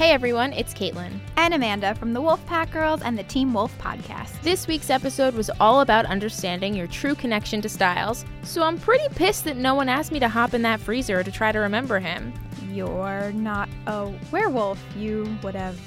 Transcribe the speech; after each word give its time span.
Hey 0.00 0.12
everyone, 0.12 0.54
it's 0.54 0.72
Kaitlyn. 0.72 1.20
And 1.36 1.52
Amanda 1.52 1.94
from 1.94 2.14
the 2.14 2.22
Wolfpack 2.22 2.72
Girls 2.72 3.02
and 3.02 3.18
the 3.18 3.22
Team 3.24 3.52
Wolf 3.52 3.76
podcast. 3.76 4.40
This 4.40 4.66
week's 4.66 4.88
episode 4.88 5.34
was 5.34 5.50
all 5.60 5.82
about 5.82 6.06
understanding 6.06 6.72
your 6.72 6.86
true 6.86 7.14
connection 7.14 7.60
to 7.60 7.68
Stiles, 7.68 8.24
so 8.42 8.62
I'm 8.62 8.78
pretty 8.78 9.14
pissed 9.14 9.44
that 9.44 9.58
no 9.58 9.74
one 9.74 9.90
asked 9.90 10.10
me 10.10 10.18
to 10.20 10.28
hop 10.30 10.54
in 10.54 10.62
that 10.62 10.80
freezer 10.80 11.22
to 11.22 11.30
try 11.30 11.52
to 11.52 11.58
remember 11.58 11.98
him. 11.98 12.32
You're 12.70 13.30
not 13.32 13.68
a 13.86 14.10
werewolf. 14.32 14.82
You 14.96 15.36
would 15.42 15.54
have 15.54 15.78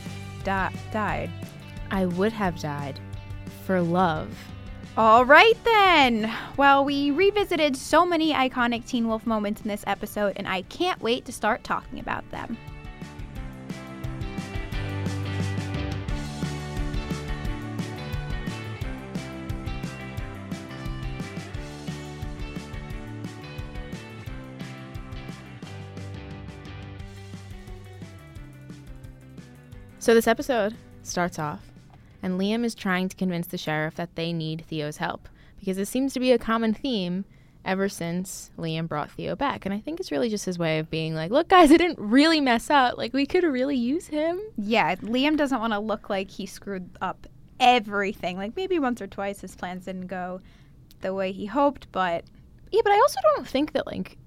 di- 0.43 0.75
died. 0.91 1.31
I 1.89 2.05
would 2.05 2.33
have 2.33 2.59
died 2.59 2.99
for 3.65 3.81
love. 3.81 4.29
All 4.95 5.25
right 5.25 5.57
then. 5.63 6.31
Well, 6.55 6.85
we 6.85 7.09
revisited 7.09 7.75
so 7.75 8.05
many 8.05 8.31
iconic 8.31 8.85
Teen 8.85 9.07
Wolf 9.07 9.25
moments 9.25 9.61
in 9.61 9.69
this 9.69 9.83
episode, 9.87 10.33
and 10.35 10.47
I 10.47 10.61
can't 10.61 11.01
wait 11.01 11.25
to 11.25 11.31
start 11.31 11.63
talking 11.63 11.97
about 11.97 12.29
them. 12.29 12.59
So 30.03 30.13
this 30.13 30.27
episode 30.27 30.75
starts 31.03 31.39
off, 31.39 31.61
and 32.21 32.37
Liam 32.37 32.65
is 32.65 32.75
trying 32.75 33.07
to 33.07 33.15
convince 33.15 33.47
the 33.47 33.57
sheriff 33.57 33.95
that 33.95 34.13
they 34.15 34.33
need 34.33 34.65
Theo's 34.67 34.97
help 34.97 35.29
because 35.57 35.77
it 35.77 35.85
seems 35.85 36.11
to 36.11 36.19
be 36.19 36.33
a 36.33 36.37
common 36.37 36.73
theme 36.73 37.23
ever 37.63 37.87
since 37.87 38.51
Liam 38.57 38.89
brought 38.89 39.11
Theo 39.11 39.33
back. 39.37 39.65
And 39.65 39.73
I 39.73 39.79
think 39.79 40.01
it's 40.01 40.11
really 40.11 40.27
just 40.27 40.43
his 40.43 40.59
way 40.59 40.79
of 40.79 40.89
being 40.89 41.15
like, 41.15 41.31
look, 41.31 41.47
guys, 41.47 41.71
I 41.71 41.77
didn't 41.77 41.99
really 41.99 42.41
mess 42.41 42.69
up. 42.69 42.97
Like, 42.97 43.13
we 43.13 43.25
could 43.25 43.45
really 43.45 43.77
use 43.77 44.07
him. 44.07 44.41
Yeah, 44.57 44.93
Liam 44.95 45.37
doesn't 45.37 45.61
want 45.61 45.71
to 45.71 45.79
look 45.79 46.09
like 46.09 46.29
he 46.29 46.47
screwed 46.47 46.89
up 46.99 47.25
everything. 47.61 48.35
Like, 48.35 48.57
maybe 48.57 48.79
once 48.79 49.01
or 49.01 49.07
twice 49.07 49.39
his 49.39 49.55
plans 49.55 49.85
didn't 49.85 50.07
go 50.07 50.41
the 50.99 51.13
way 51.13 51.31
he 51.31 51.45
hoped, 51.45 51.89
but. 51.93 52.25
Yeah, 52.73 52.81
but 52.83 52.91
I 52.91 52.97
also 52.97 53.21
don't 53.35 53.47
think 53.47 53.71
that, 53.71 53.87
like, 53.87 54.17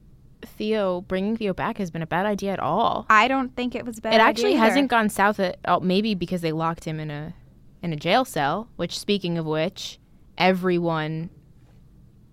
Theo 0.47 1.03
bringing 1.03 1.37
Theo 1.37 1.53
back 1.53 1.79
has 1.79 1.91
been 1.91 2.03
a 2.03 2.07
bad 2.07 2.27
idea 2.27 2.53
at 2.53 2.61
all. 2.61 3.07
I 3.09 3.29
don't 3.29 3.55
think 3.55 3.75
it 3.75 3.85
was 3.85 4.01
bad. 4.01 4.15
It 4.15 4.21
actually 4.21 4.55
hasn't 4.55 4.89
gone 4.89 5.09
south 5.09 5.41
at 5.41 5.59
all. 5.67 5.81
Maybe 5.81 6.15
because 6.15 6.41
they 6.41 6.53
locked 6.53 6.85
him 6.85 7.01
in 7.01 7.11
a 7.11 7.35
in 7.83 7.93
a 7.93 7.97
jail 7.97 8.25
cell. 8.25 8.69
Which, 8.77 8.99
speaking 8.99 9.39
of 9.39 9.47
which, 9.47 9.99
everyone 10.39 11.31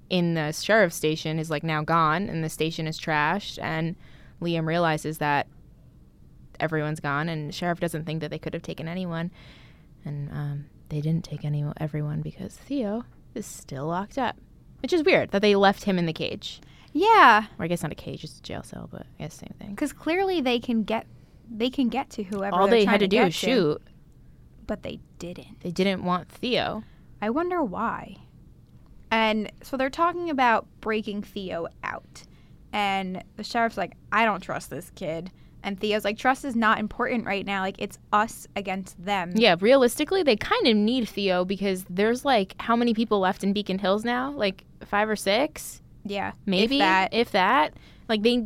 in 0.09 0.36
the 0.36 0.52
sheriff's 0.52 0.95
station 0.95 1.39
is 1.39 1.50
like 1.50 1.64
now 1.64 1.83
gone, 1.83 2.30
and 2.30 2.44
the 2.44 2.50
station 2.50 2.88
is 2.88 3.00
trashed. 3.00 3.61
And 3.61 3.95
Liam 4.42 4.66
realizes 4.66 5.17
that 5.20 5.48
everyone's 6.59 7.00
gone, 7.00 7.30
and 7.30 7.50
the 7.50 7.53
sheriff 7.53 7.80
doesn't 7.80 8.05
think 8.05 8.22
that 8.22 8.30
they 8.30 8.39
could 8.39 8.53
have 8.53 8.64
taken 8.64 8.88
anyone, 8.88 9.31
and 10.05 10.31
um, 10.31 10.66
they 10.89 11.02
didn't 11.02 11.25
take 11.25 11.44
any 11.44 11.66
everyone 11.77 12.22
because 12.22 12.55
Theo 12.55 13.05
is 13.33 13.45
still 13.45 13.88
locked 13.88 14.17
up, 14.17 14.36
which 14.81 14.94
is 14.94 15.03
weird 15.03 15.31
that 15.31 15.42
they 15.42 15.55
left 15.55 15.83
him 15.86 15.98
in 15.98 16.05
the 16.05 16.14
cage. 16.14 16.61
Yeah. 16.94 17.45
Or 17.59 17.66
I 17.66 17.67
guess 17.67 17.83
not 17.83 17.91
a 17.91 17.95
cage, 17.95 18.23
it's 18.23 18.39
a 18.39 18.41
jail 18.41 18.63
cell, 18.63 18.88
but 18.91 19.02
I 19.19 19.23
guess 19.23 19.33
same 19.33 19.53
thing. 19.59 19.72
Because 19.72 19.91
clearly 19.91 20.41
they 20.41 20.59
can 20.59 20.83
get 20.83 21.08
they 21.52 21.69
can 21.69 21.89
get 21.89 22.09
to 22.11 22.23
whoever. 22.23 22.55
All 22.55 22.67
they 22.67 22.86
had 22.86 22.99
to, 22.99 23.08
to 23.08 23.08
do 23.08 23.23
was 23.23 23.33
shoot. 23.33 23.81
But 24.66 24.83
they 24.83 24.99
didn't. 25.19 25.59
They 25.61 25.71
didn't 25.71 26.03
want 26.03 26.30
Theo. 26.30 26.83
I 27.21 27.30
wonder 27.30 27.61
why. 27.64 28.17
And 29.11 29.52
so 29.61 29.77
they're 29.77 29.89
talking 29.89 30.30
about 30.30 30.66
breaking 30.81 31.23
Theo 31.23 31.67
out. 31.83 32.23
And 32.71 33.23
the 33.36 33.44
sheriff's 33.44 33.77
like, 33.77 33.94
I 34.11 34.25
don't 34.25 34.41
trust 34.41 34.69
this 34.69 34.89
kid. 34.95 35.31
And 35.61 35.80
Theo's 35.80 36.03
like, 36.03 36.17
trust 36.17 36.44
is 36.44 36.55
not 36.55 36.80
important 36.80 37.25
right 37.25 37.45
now. 37.45 37.61
Like, 37.61 37.75
it's 37.80 37.97
us 38.11 38.47
against 38.55 39.04
them. 39.04 39.31
Yeah, 39.36 39.55
realistically, 39.60 40.23
they 40.23 40.36
kind 40.36 40.67
of 40.67 40.75
need 40.75 41.08
Theo 41.08 41.45
because 41.45 41.86
there's 41.89 42.25
like 42.25 42.55
how 42.60 42.75
many 42.75 42.93
people 42.93 43.20
left 43.20 43.43
in 43.43 43.54
Beacon 43.54 43.80
Hills 43.80 44.04
now? 44.04 44.31
Like 44.31 44.65
five 44.83 45.08
or 45.08 45.15
six? 45.15 45.81
Yeah, 46.05 46.33
maybe 46.45 46.75
if 46.75 46.80
that. 46.80 47.14
If 47.14 47.31
that, 47.31 47.73
like 48.09 48.23
they, 48.23 48.45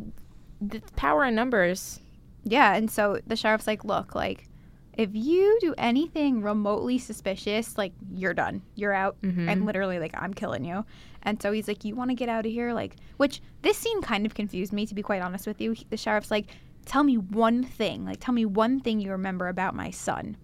the 0.62 0.82
power 0.96 1.24
in 1.26 1.36
numbers. 1.36 2.00
Yeah, 2.44 2.76
and 2.76 2.90
so 2.90 3.20
the 3.28 3.36
sheriff's 3.36 3.68
like, 3.68 3.84
look, 3.84 4.16
like 4.16 4.48
if 4.94 5.10
you 5.14 5.58
do 5.62 5.76
anything 5.78 6.42
remotely 6.42 6.98
suspicious, 6.98 7.78
like 7.78 7.94
you're 8.12 8.34
done, 8.34 8.62
you're 8.76 8.94
out, 8.94 9.18
mm-hmm. 9.22 9.48
and 9.48 9.66
literally 9.66 10.00
like 10.00 10.14
I'm 10.18 10.34
killing 10.34 10.66
you. 10.66 10.86
And 11.24 11.42
so 11.42 11.52
he's 11.52 11.68
like, 11.68 11.84
you 11.84 11.96
want 11.96 12.10
to 12.10 12.16
get 12.16 12.30
out 12.30 12.46
of 12.46 12.52
here, 12.52 12.74
like, 12.74 12.96
which 13.18 13.42
this 13.62 13.78
scene 13.78 14.02
kind 14.02 14.26
of 14.26 14.34
confused 14.34 14.72
me 14.72 14.86
to 14.86 14.96
be 14.96 15.02
quite 15.02 15.22
honest 15.22 15.46
with 15.46 15.60
you. 15.60 15.76
The 15.90 15.98
sheriff's 15.98 16.32
like, 16.32 16.46
tell 16.86 17.04
me 17.04 17.18
one 17.18 17.64
thing, 17.64 18.06
like 18.06 18.20
tell 18.20 18.34
me 18.34 18.46
one 18.46 18.80
thing 18.80 19.00
you 19.00 19.12
remember 19.12 19.48
about 19.50 19.76
my 19.76 19.92
son. 19.92 20.38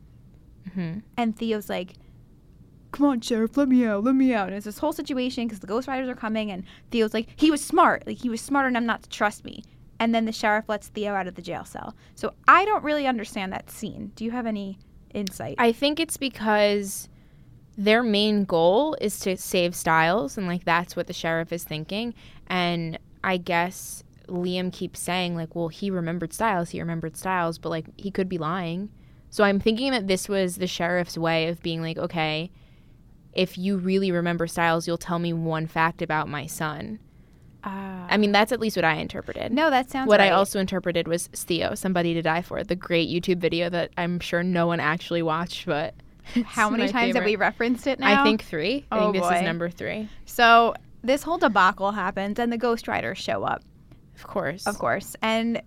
Mm-hmm. 0.69 0.99
And 1.17 1.37
Theo's 1.37 1.69
like, 1.69 1.93
come 2.93 3.07
on, 3.07 3.19
sheriff, 3.19 3.57
let 3.57 3.67
me 3.67 3.85
out, 3.85 4.03
let 4.03 4.15
me 4.15 4.33
out. 4.33 4.47
And 4.47 4.55
it's 4.55 4.65
this 4.65 4.77
whole 4.77 4.93
situation 4.93 5.45
because 5.45 5.59
the 5.59 5.67
Ghost 5.67 5.87
Riders 5.87 6.07
are 6.07 6.15
coming, 6.15 6.51
and 6.51 6.63
Theo's 6.91 7.13
like, 7.13 7.27
he 7.35 7.51
was 7.51 7.61
smart, 7.61 8.07
like 8.07 8.19
he 8.19 8.29
was 8.29 8.39
smart 8.39 8.67
enough 8.67 8.83
not 8.83 9.03
to 9.03 9.09
trust 9.09 9.43
me. 9.43 9.63
And 9.99 10.15
then 10.15 10.25
the 10.25 10.31
sheriff 10.31 10.69
lets 10.69 10.87
Theo 10.87 11.13
out 11.13 11.27
of 11.27 11.35
the 11.35 11.41
jail 11.41 11.65
cell. 11.65 11.95
So 12.15 12.33
I 12.47 12.65
don't 12.65 12.83
really 12.83 13.07
understand 13.07 13.51
that 13.51 13.69
scene. 13.69 14.11
Do 14.15 14.23
you 14.23 14.31
have 14.31 14.45
any 14.45 14.79
insight? 15.13 15.55
I 15.57 15.71
think 15.71 15.99
it's 15.99 16.17
because 16.17 17.09
their 17.77 18.03
main 18.03 18.45
goal 18.45 18.95
is 19.01 19.19
to 19.21 19.37
save 19.37 19.75
Stiles, 19.75 20.37
and 20.37 20.47
like 20.47 20.63
that's 20.63 20.95
what 20.95 21.07
the 21.07 21.13
sheriff 21.13 21.51
is 21.51 21.63
thinking. 21.63 22.13
And 22.47 22.99
I 23.23 23.37
guess 23.37 24.03
Liam 24.27 24.71
keeps 24.71 24.99
saying 24.99 25.35
like, 25.35 25.55
well, 25.55 25.69
he 25.69 25.89
remembered 25.89 26.33
Stiles, 26.33 26.69
he 26.69 26.79
remembered 26.79 27.17
Stiles, 27.17 27.57
but 27.57 27.69
like 27.69 27.85
he 27.97 28.11
could 28.11 28.29
be 28.29 28.37
lying. 28.37 28.89
So 29.31 29.43
I'm 29.43 29.59
thinking 29.59 29.91
that 29.91 30.07
this 30.07 30.29
was 30.29 30.57
the 30.57 30.67
sheriff's 30.67 31.17
way 31.17 31.47
of 31.47 31.63
being 31.63 31.81
like, 31.81 31.97
okay, 31.97 32.51
if 33.33 33.57
you 33.57 33.77
really 33.77 34.11
remember 34.11 34.47
Stiles, 34.47 34.87
you'll 34.87 34.97
tell 34.97 35.19
me 35.19 35.33
one 35.33 35.67
fact 35.67 36.01
about 36.01 36.27
my 36.29 36.45
son. 36.45 36.99
Uh, 37.63 38.07
I 38.09 38.17
mean, 38.17 38.31
that's 38.33 38.51
at 38.51 38.59
least 38.59 38.75
what 38.75 38.83
I 38.85 38.95
interpreted. 38.95 39.51
no, 39.53 39.69
that 39.69 39.89
sounds 39.89 40.07
What 40.09 40.19
right. 40.19 40.27
I 40.31 40.35
also 40.35 40.59
interpreted 40.59 41.07
was 41.07 41.27
Theo, 41.27 41.75
Somebody 41.75 42.13
to 42.13 42.21
Die 42.21 42.41
For, 42.41 42.63
the 42.63 42.75
great 42.75 43.09
YouTube 43.09 43.37
video 43.37 43.69
that 43.69 43.91
I'm 43.97 44.19
sure 44.19 44.43
no 44.43 44.67
one 44.67 44.79
actually 44.79 45.21
watched, 45.21 45.65
but. 45.65 45.93
How 46.45 46.69
many 46.69 46.87
times 46.89 47.15
have 47.15 47.25
we 47.25 47.35
referenced 47.35 47.85
it 47.87 47.99
now? 47.99 48.21
I 48.21 48.23
think 48.25 48.43
three. 48.43 48.85
I 48.91 48.97
Oh, 48.97 49.01
think 49.11 49.15
this 49.23 49.29
boy. 49.29 49.35
is 49.37 49.41
number 49.43 49.69
three. 49.69 50.09
so. 50.25 50.73
This 51.05 51.21
whole 51.21 51.37
debacle 51.37 51.91
happens, 51.91 52.39
and 52.39 52.49
the 52.49 52.57
Ghost 52.57 52.87
Riders 52.87 53.17
show 53.17 53.43
up, 53.43 53.61
Of 54.15 54.25
course. 54.25 54.65
of 54.65 54.77
course, 54.79 55.17
and 55.21 55.61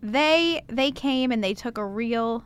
they 0.00 0.62
they 0.68 0.92
came 0.92 1.32
and 1.32 1.42
they 1.42 1.52
took 1.54 1.78
a 1.78 1.84
real 1.84 2.44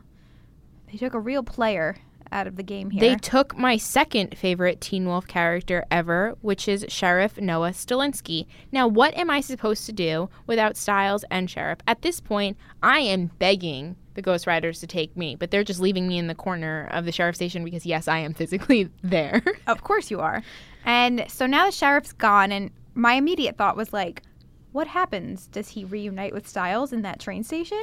they 0.91 0.97
took 0.97 1.13
a 1.13 1.19
real 1.19 1.43
player 1.43 1.95
out 2.31 2.47
of 2.47 2.55
the 2.55 2.63
game 2.63 2.89
here. 2.89 3.01
They 3.01 3.15
took 3.15 3.57
my 3.57 3.77
second 3.77 4.37
favorite 4.37 4.81
Teen 4.81 5.05
Wolf 5.05 5.27
character 5.27 5.85
ever, 5.91 6.35
which 6.41 6.67
is 6.67 6.85
Sheriff 6.87 7.39
Noah 7.39 7.71
Stilinski. 7.71 8.47
Now, 8.71 8.87
what 8.87 9.15
am 9.17 9.29
I 9.29 9.41
supposed 9.41 9.85
to 9.85 9.91
do 9.91 10.29
without 10.47 10.77
Stiles 10.77 11.25
and 11.29 11.49
Sheriff? 11.49 11.79
At 11.87 12.01
this 12.01 12.19
point, 12.19 12.57
I 12.81 12.99
am 12.99 13.31
begging 13.39 13.95
the 14.13 14.21
Ghost 14.21 14.47
Riders 14.47 14.79
to 14.79 14.87
take 14.87 15.15
me, 15.15 15.35
but 15.35 15.51
they're 15.51 15.63
just 15.63 15.79
leaving 15.79 16.07
me 16.07 16.17
in 16.17 16.27
the 16.27 16.35
corner 16.35 16.87
of 16.91 17.05
the 17.05 17.11
sheriff 17.11 17.35
station 17.35 17.63
because, 17.63 17.85
yes, 17.85 18.07
I 18.07 18.19
am 18.19 18.33
physically 18.35 18.89
there. 19.03 19.41
Of 19.67 19.83
course 19.83 20.11
you 20.11 20.19
are. 20.19 20.43
And 20.85 21.25
so 21.27 21.45
now 21.45 21.67
the 21.67 21.71
sheriff's 21.71 22.13
gone, 22.13 22.51
and 22.51 22.71
my 22.93 23.13
immediate 23.13 23.57
thought 23.57 23.77
was 23.77 23.93
like, 23.93 24.23
what 24.71 24.87
happens? 24.87 25.47
Does 25.47 25.69
he 25.69 25.85
reunite 25.85 26.33
with 26.33 26.47
Stiles 26.47 26.93
in 26.93 27.01
that 27.01 27.19
train 27.19 27.43
station? 27.43 27.81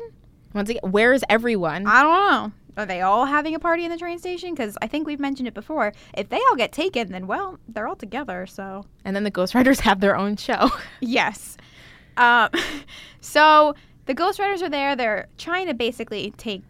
Once 0.54 0.70
again, 0.70 0.90
where 0.90 1.12
is 1.12 1.24
everyone? 1.28 1.86
I 1.86 2.02
don't 2.02 2.30
know. 2.30 2.52
Are 2.78 2.86
they 2.86 3.00
all 3.00 3.26
having 3.26 3.56
a 3.56 3.58
party 3.58 3.84
in 3.84 3.90
the 3.90 3.98
train 3.98 4.20
station? 4.20 4.54
Because 4.54 4.78
I 4.80 4.86
think 4.86 5.06
we've 5.06 5.18
mentioned 5.18 5.48
it 5.48 5.54
before. 5.54 5.92
If 6.16 6.28
they 6.28 6.40
all 6.48 6.56
get 6.56 6.70
taken, 6.70 7.10
then 7.10 7.26
well, 7.26 7.58
they're 7.66 7.88
all 7.88 7.96
together. 7.96 8.46
So 8.46 8.84
and 9.04 9.16
then 9.16 9.24
the 9.24 9.30
Ghost 9.30 9.54
Riders 9.54 9.80
have 9.88 10.00
their 10.00 10.16
own 10.16 10.36
show. 10.36 10.70
yes. 11.00 11.56
Um, 12.16 12.50
so 13.20 13.74
the 14.06 14.14
Ghost 14.14 14.38
Riders 14.38 14.62
are 14.62 14.70
there. 14.70 14.94
They're 14.94 15.26
trying 15.38 15.66
to 15.66 15.74
basically 15.74 16.32
take 16.36 16.62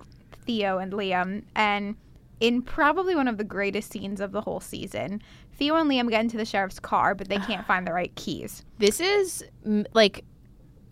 Theo 0.47 0.79
and 0.79 0.95
Liam, 0.95 1.43
and 1.55 1.95
in 2.41 2.63
probably 2.63 3.15
one 3.15 3.29
of 3.29 3.37
the 3.37 3.45
greatest 3.45 3.93
scenes 3.93 4.21
of 4.21 4.33
the 4.33 4.41
whole 4.41 4.61
season, 4.61 5.23
Theo 5.53 5.77
and 5.77 5.91
Liam 5.91 6.09
get 6.09 6.23
into 6.23 6.39
the 6.39 6.45
sheriff's 6.47 6.81
car, 6.81 7.15
but 7.15 7.29
they 7.29 7.39
can't 7.39 7.67
find 7.67 7.87
the 7.87 7.93
right 7.93 8.15
keys. 8.15 8.65
This 8.79 8.99
is 8.99 9.45
like, 9.93 10.25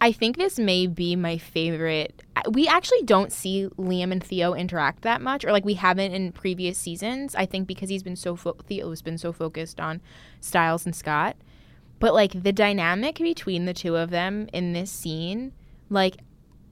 I 0.01 0.13
think 0.13 0.37
this 0.37 0.59
may 0.59 0.87
be 0.87 1.17
my 1.17 1.39
favorite. 1.39 2.23
We 2.51 2.69
actually 2.69 3.03
don't 3.05 3.33
see 3.33 3.69
Liam 3.79 4.13
and 4.13 4.23
Theo 4.23 4.53
interact 4.55 5.03
that 5.03 5.21
much, 5.23 5.45
or 5.45 5.53
like 5.53 5.65
we 5.65 5.75
haven't 5.75 6.13
in 6.13 6.33
previous 6.33 6.77
seasons. 6.79 7.35
I 7.35 7.47
think 7.47 7.67
because 7.67 7.89
he's 7.89 8.03
been 8.03 8.17
so 8.17 8.37
fo- 8.37 8.57
Theo's 8.67 9.01
been 9.03 9.17
so 9.19 9.33
focused 9.33 9.81
on 9.81 10.01
Stiles 10.41 10.85
and 10.85 10.95
Scott, 10.95 11.37
but 11.99 12.13
like 12.13 12.43
the 12.43 12.53
dynamic 12.53 13.17
between 13.17 13.65
the 13.65 13.73
two 13.75 13.97
of 13.97 14.11
them 14.11 14.49
in 14.53 14.75
this 14.75 14.91
scene, 14.91 15.53
like 15.89 16.19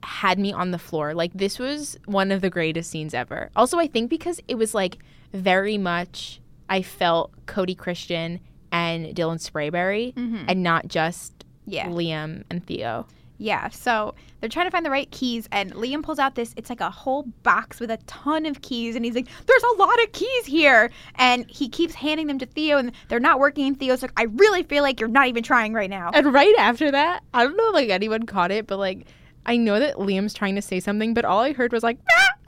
had 0.03 0.37
me 0.37 0.53
on 0.53 0.69
the 0.69 0.77
floor. 0.77 1.15
Like 1.15 1.33
this 1.33 1.57
was 1.57 1.97
one 2.05 2.31
of 2.31 2.41
the 2.41 2.51
greatest 2.51 2.91
scenes 2.91 3.15
ever. 3.15 3.49
Also, 3.55 3.79
I 3.79 3.87
think 3.87 4.09
because 4.11 4.39
it 4.47 4.55
was 4.55 4.75
like 4.75 4.99
very 5.33 5.79
much 5.79 6.39
I 6.69 6.83
felt 6.83 7.31
Cody 7.47 7.73
Christian 7.75 8.39
and 8.71 9.15
Dylan 9.15 9.39
Sprayberry 9.39 10.13
Mhm. 10.13 10.45
and 10.47 10.61
not 10.61 10.87
just 10.87 11.34
Yeah. 11.65 11.87
Liam 11.87 12.43
and 12.49 12.65
Theo. 12.65 13.05
Yeah, 13.37 13.67
so 13.67 14.15
they're 14.39 14.47
trying 14.47 14.67
to 14.67 14.71
find 14.71 14.85
the 14.85 14.89
right 14.89 15.11
keys, 15.11 15.49
and 15.51 15.73
Liam 15.73 16.01
pulls 16.01 16.19
out 16.19 16.35
this. 16.35 16.53
It's 16.55 16.69
like 16.69 16.79
a 16.79 16.89
whole 16.89 17.23
box 17.43 17.81
with 17.81 17.91
a 17.91 17.97
ton 18.07 18.45
of 18.45 18.61
keys, 18.61 18.95
and 18.95 19.03
he's 19.03 19.13
like, 19.13 19.27
"There's 19.45 19.63
a 19.63 19.73
lot 19.77 20.01
of 20.03 20.11
keys 20.13 20.45
here," 20.45 20.89
and 21.15 21.45
he 21.49 21.67
keeps 21.67 21.93
handing 21.95 22.27
them 22.27 22.39
to 22.39 22.45
Theo, 22.45 22.77
and 22.77 22.93
they're 23.09 23.19
not 23.19 23.39
working. 23.39 23.67
And 23.67 23.77
Theo's 23.77 24.01
like, 24.01 24.13
"I 24.15 24.23
really 24.23 24.63
feel 24.63 24.83
like 24.83 25.01
you're 25.01 25.09
not 25.09 25.27
even 25.27 25.43
trying 25.43 25.73
right 25.73 25.89
now." 25.89 26.11
And 26.13 26.33
right 26.33 26.55
after 26.57 26.89
that, 26.91 27.23
I 27.33 27.43
don't 27.43 27.57
know 27.57 27.67
if 27.69 27.73
like 27.73 27.89
anyone 27.89 28.25
caught 28.25 28.51
it, 28.51 28.67
but 28.67 28.79
like 28.79 29.05
I 29.45 29.57
know 29.57 29.79
that 29.79 29.95
Liam's 29.95 30.33
trying 30.33 30.55
to 30.55 30.61
say 30.61 30.79
something, 30.79 31.13
but 31.13 31.25
all 31.25 31.39
I 31.41 31.51
heard 31.51 31.73
was 31.73 31.83
like, 31.83 31.97
"Ah!" 32.09 32.29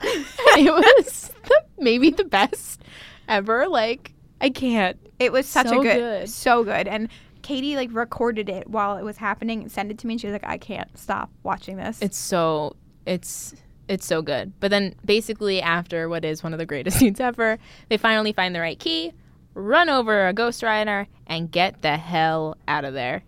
it 0.56 0.72
was 0.72 1.30
the, 1.44 1.64
maybe 1.78 2.08
the 2.10 2.24
best 2.24 2.80
ever. 3.28 3.68
Like 3.68 4.14
I 4.40 4.48
can't. 4.48 4.96
It 5.18 5.32
was 5.32 5.44
such 5.46 5.66
So 5.68 5.80
a 5.80 5.82
good, 5.82 5.96
good. 5.98 6.30
so 6.30 6.64
good, 6.64 6.88
and 6.88 7.08
Katie 7.48 7.76
like 7.76 7.88
recorded 7.94 8.50
it 8.50 8.68
while 8.68 8.98
it 8.98 9.02
was 9.02 9.16
happening 9.16 9.62
and 9.62 9.72
sent 9.72 9.90
it 9.90 9.96
to 10.00 10.06
me, 10.06 10.12
and 10.12 10.20
she 10.20 10.26
was 10.26 10.34
like, 10.34 10.46
"I 10.46 10.58
can't 10.58 10.98
stop 10.98 11.30
watching 11.42 11.78
this." 11.78 12.02
It's 12.02 12.18
so 12.18 12.76
it's 13.06 13.54
it's 13.88 14.04
so 14.04 14.20
good. 14.20 14.52
But 14.60 14.70
then 14.70 14.94
basically 15.02 15.62
after 15.62 16.10
what 16.10 16.26
is 16.26 16.42
one 16.42 16.52
of 16.52 16.58
the 16.58 16.66
greatest 16.66 16.98
scenes 17.00 17.20
ever, 17.20 17.58
they 17.88 17.96
finally 17.96 18.34
find 18.34 18.54
the 18.54 18.60
right 18.60 18.78
key, 18.78 19.14
run 19.54 19.88
over 19.88 20.28
a 20.28 20.34
ghost 20.34 20.62
rider, 20.62 21.08
and 21.26 21.50
get 21.50 21.80
the 21.80 21.96
hell 21.96 22.58
out 22.68 22.84
of 22.84 22.92
there. 22.92 23.22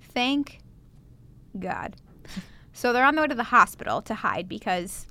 Thank 0.00 0.58
God. 1.56 1.94
So 2.72 2.92
they're 2.92 3.04
on 3.04 3.14
the 3.14 3.22
way 3.22 3.28
to 3.28 3.36
the 3.36 3.44
hospital 3.44 4.02
to 4.02 4.14
hide 4.14 4.48
because 4.48 5.06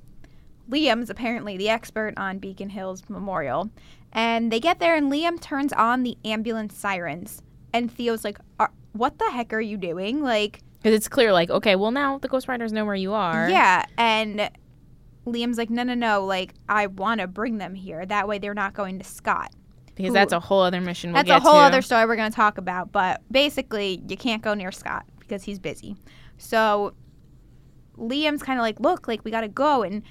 Liam's 0.68 1.08
apparently 1.08 1.56
the 1.56 1.70
expert 1.70 2.12
on 2.18 2.40
Beacon 2.40 2.68
Hills 2.68 3.04
Memorial. 3.08 3.70
And 4.12 4.52
they 4.52 4.60
get 4.60 4.80
there, 4.80 4.94
and 4.94 5.10
Liam 5.10 5.40
turns 5.40 5.72
on 5.72 6.02
the 6.02 6.18
ambulance 6.26 6.76
sirens. 6.76 7.42
And 7.74 7.92
Theo's 7.92 8.24
like, 8.24 8.38
"Are- 8.58 8.72
What 8.92 9.18
the 9.18 9.28
heck 9.30 9.52
are 9.52 9.60
you 9.60 9.76
doing? 9.76 10.22
Like, 10.22 10.60
Because 10.82 10.94
it's 10.94 11.08
clear, 11.08 11.32
like, 11.32 11.50
okay, 11.50 11.74
well 11.76 11.90
now 11.90 12.16
the 12.18 12.28
Ghost 12.28 12.48
Riders 12.48 12.72
know 12.72 12.84
where 12.86 12.94
you 12.94 13.12
are. 13.12 13.50
yeah. 13.50 13.84
And 13.98 14.48
Liam's 15.26 15.58
like, 15.58 15.68
No, 15.70 15.82
no, 15.82 15.94
no. 15.94 16.24
Like, 16.24 16.54
I 16.68 16.86
want 16.86 17.20
to 17.20 17.26
bring 17.26 17.58
them 17.58 17.74
here. 17.74 18.06
That 18.06 18.28
way 18.28 18.38
they're 18.38 18.54
not 18.54 18.72
going 18.74 18.98
to 19.00 19.04
Scott. 19.04 19.50
Because 19.94 20.08
Who- 20.08 20.14
that's 20.14 20.32
a 20.32 20.40
whole 20.40 20.62
other 20.62 20.80
mission. 20.80 21.12
We'll 21.12 21.22
That's 21.24 21.38
a 21.38 21.40
whole 21.40 21.54
to. 21.60 21.66
other 21.66 21.82
story 21.82 22.04
we're 22.06 22.16
going 22.16 22.30
to 22.30 22.34
talk 22.36 22.58
about. 22.58 22.92
But 22.92 23.20
basically, 23.30 24.02
you 24.08 24.16
can't 24.16 24.42
go 24.42 24.54
near 24.54 24.70
Scott 24.72 25.04
because 25.20 25.42
he's 25.44 25.58
busy. 25.58 25.96
So 26.38 26.94
Liam's 27.98 28.42
kind 28.42 28.58
of 28.58 28.62
like, 28.62 28.80
look, 28.80 29.06
like 29.08 29.24
we 29.24 29.30
got 29.30 29.42
to 29.42 29.48
go, 29.48 29.82
and 29.82 30.02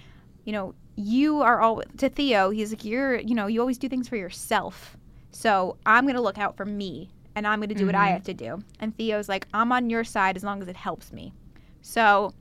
you 0.45 0.51
know, 0.53 0.73
you 0.95 1.41
are 1.41 1.59
all 1.61 1.81
to 1.97 2.09
Theo. 2.09 2.49
He's 2.49 2.71
like, 2.71 2.85
you're, 2.85 3.17
you 3.19 3.35
know, 3.35 3.47
you 3.47 3.59
always 3.59 3.77
do 3.77 3.89
things 3.89 4.07
for 4.07 4.15
yourself. 4.15 4.95
So 5.31 5.77
I'm 5.85 6.05
going 6.05 6.15
to 6.15 6.21
look 6.21 6.37
out 6.37 6.55
for 6.55 6.65
me, 6.65 7.09
and 7.35 7.47
I'm 7.47 7.59
going 7.59 7.69
to 7.69 7.75
do 7.75 7.85
what 7.85 7.95
I 7.95 8.09
Mhm. 8.09 8.13
have 8.13 8.23
to 8.23 8.33
do. 8.33 8.63
And 8.79 8.95
Theo's 8.95 9.27
like, 9.29 9.47
I'm 9.53 9.71
on 9.71 9.89
your 9.89 10.03
side 10.03 10.35
as 10.37 10.43
long 10.43 10.61
as 10.61 10.67
it 10.67 10.75
helps 10.75 11.11
me. 11.11 11.33
So 11.81 12.33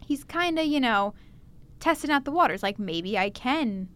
he's 0.00 0.24
kind 0.24 0.58
of, 0.58 0.66
you 0.66 0.80
know, 0.80 1.14
testing 1.80 2.10
out 2.10 2.24
the 2.24 2.30
waters. 2.30 2.62
Like 2.62 2.78
maybe 2.78 3.18
I 3.18 3.30
can 3.30 3.88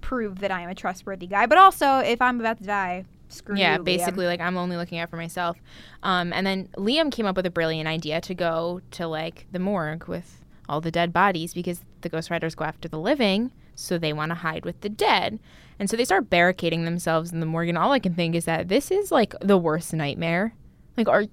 prove 0.00 0.40
that 0.40 0.50
I 0.50 0.62
am 0.62 0.68
a 0.70 0.74
trustworthy 0.74 1.26
guy, 1.26 1.46
but 1.46 1.58
also 1.58 1.98
if 1.98 2.20
I'm 2.20 2.40
about 2.40 2.58
to 2.58 2.64
die, 2.64 3.04
screw 3.28 3.56
yeah, 3.56 3.74
you, 3.76 3.80
Liam. 3.80 3.84
basically, 3.84 4.26
like 4.26 4.40
I'm 4.40 4.56
only 4.56 4.76
looking 4.76 4.98
out 4.98 5.08
for 5.10 5.16
myself. 5.16 5.56
Um, 6.02 6.32
and 6.32 6.46
then 6.46 6.68
Liam 6.76 7.10
came 7.12 7.26
up 7.26 7.36
with 7.36 7.46
a 7.46 7.50
brilliant 7.50 7.88
idea 7.88 8.20
to 8.22 8.34
go 8.34 8.80
to 8.92 9.06
like 9.06 9.46
the 9.52 9.58
morgue 9.58 10.06
with 10.08 10.44
all 10.68 10.80
the 10.80 10.90
dead 10.90 11.12
bodies 11.12 11.54
because 11.54 11.84
the 12.02 12.08
Ghost 12.08 12.30
Riders 12.30 12.54
go 12.54 12.64
after 12.64 12.88
the 12.88 12.98
living, 12.98 13.50
so 13.80 13.98
they 13.98 14.12
want 14.12 14.30
to 14.30 14.36
hide 14.36 14.64
with 14.64 14.80
the 14.80 14.88
dead. 14.88 15.38
And 15.78 15.88
so 15.88 15.96
they 15.96 16.04
start 16.04 16.28
barricading 16.30 16.84
themselves 16.84 17.32
in 17.32 17.40
the 17.40 17.46
morgue. 17.46 17.68
And 17.70 17.78
all 17.78 17.92
I 17.92 17.98
can 17.98 18.14
think 18.14 18.34
is 18.34 18.44
that 18.44 18.68
this 18.68 18.90
is 18.90 19.10
like 19.10 19.34
the 19.40 19.56
worst 19.58 19.92
nightmare. 19.94 20.54
Like, 20.96 21.08
are 21.08 21.24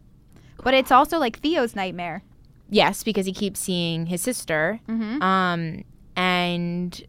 But 0.64 0.74
it's 0.74 0.92
also 0.92 1.18
like 1.20 1.40
Theo's 1.40 1.76
nightmare. 1.76 2.24
yes, 2.70 3.04
because 3.04 3.26
he 3.26 3.34
keeps 3.34 3.60
seeing 3.60 4.06
his 4.06 4.22
sister. 4.22 4.80
Mm-hmm. 4.88 5.22
Um, 5.22 5.84
and 6.16 7.06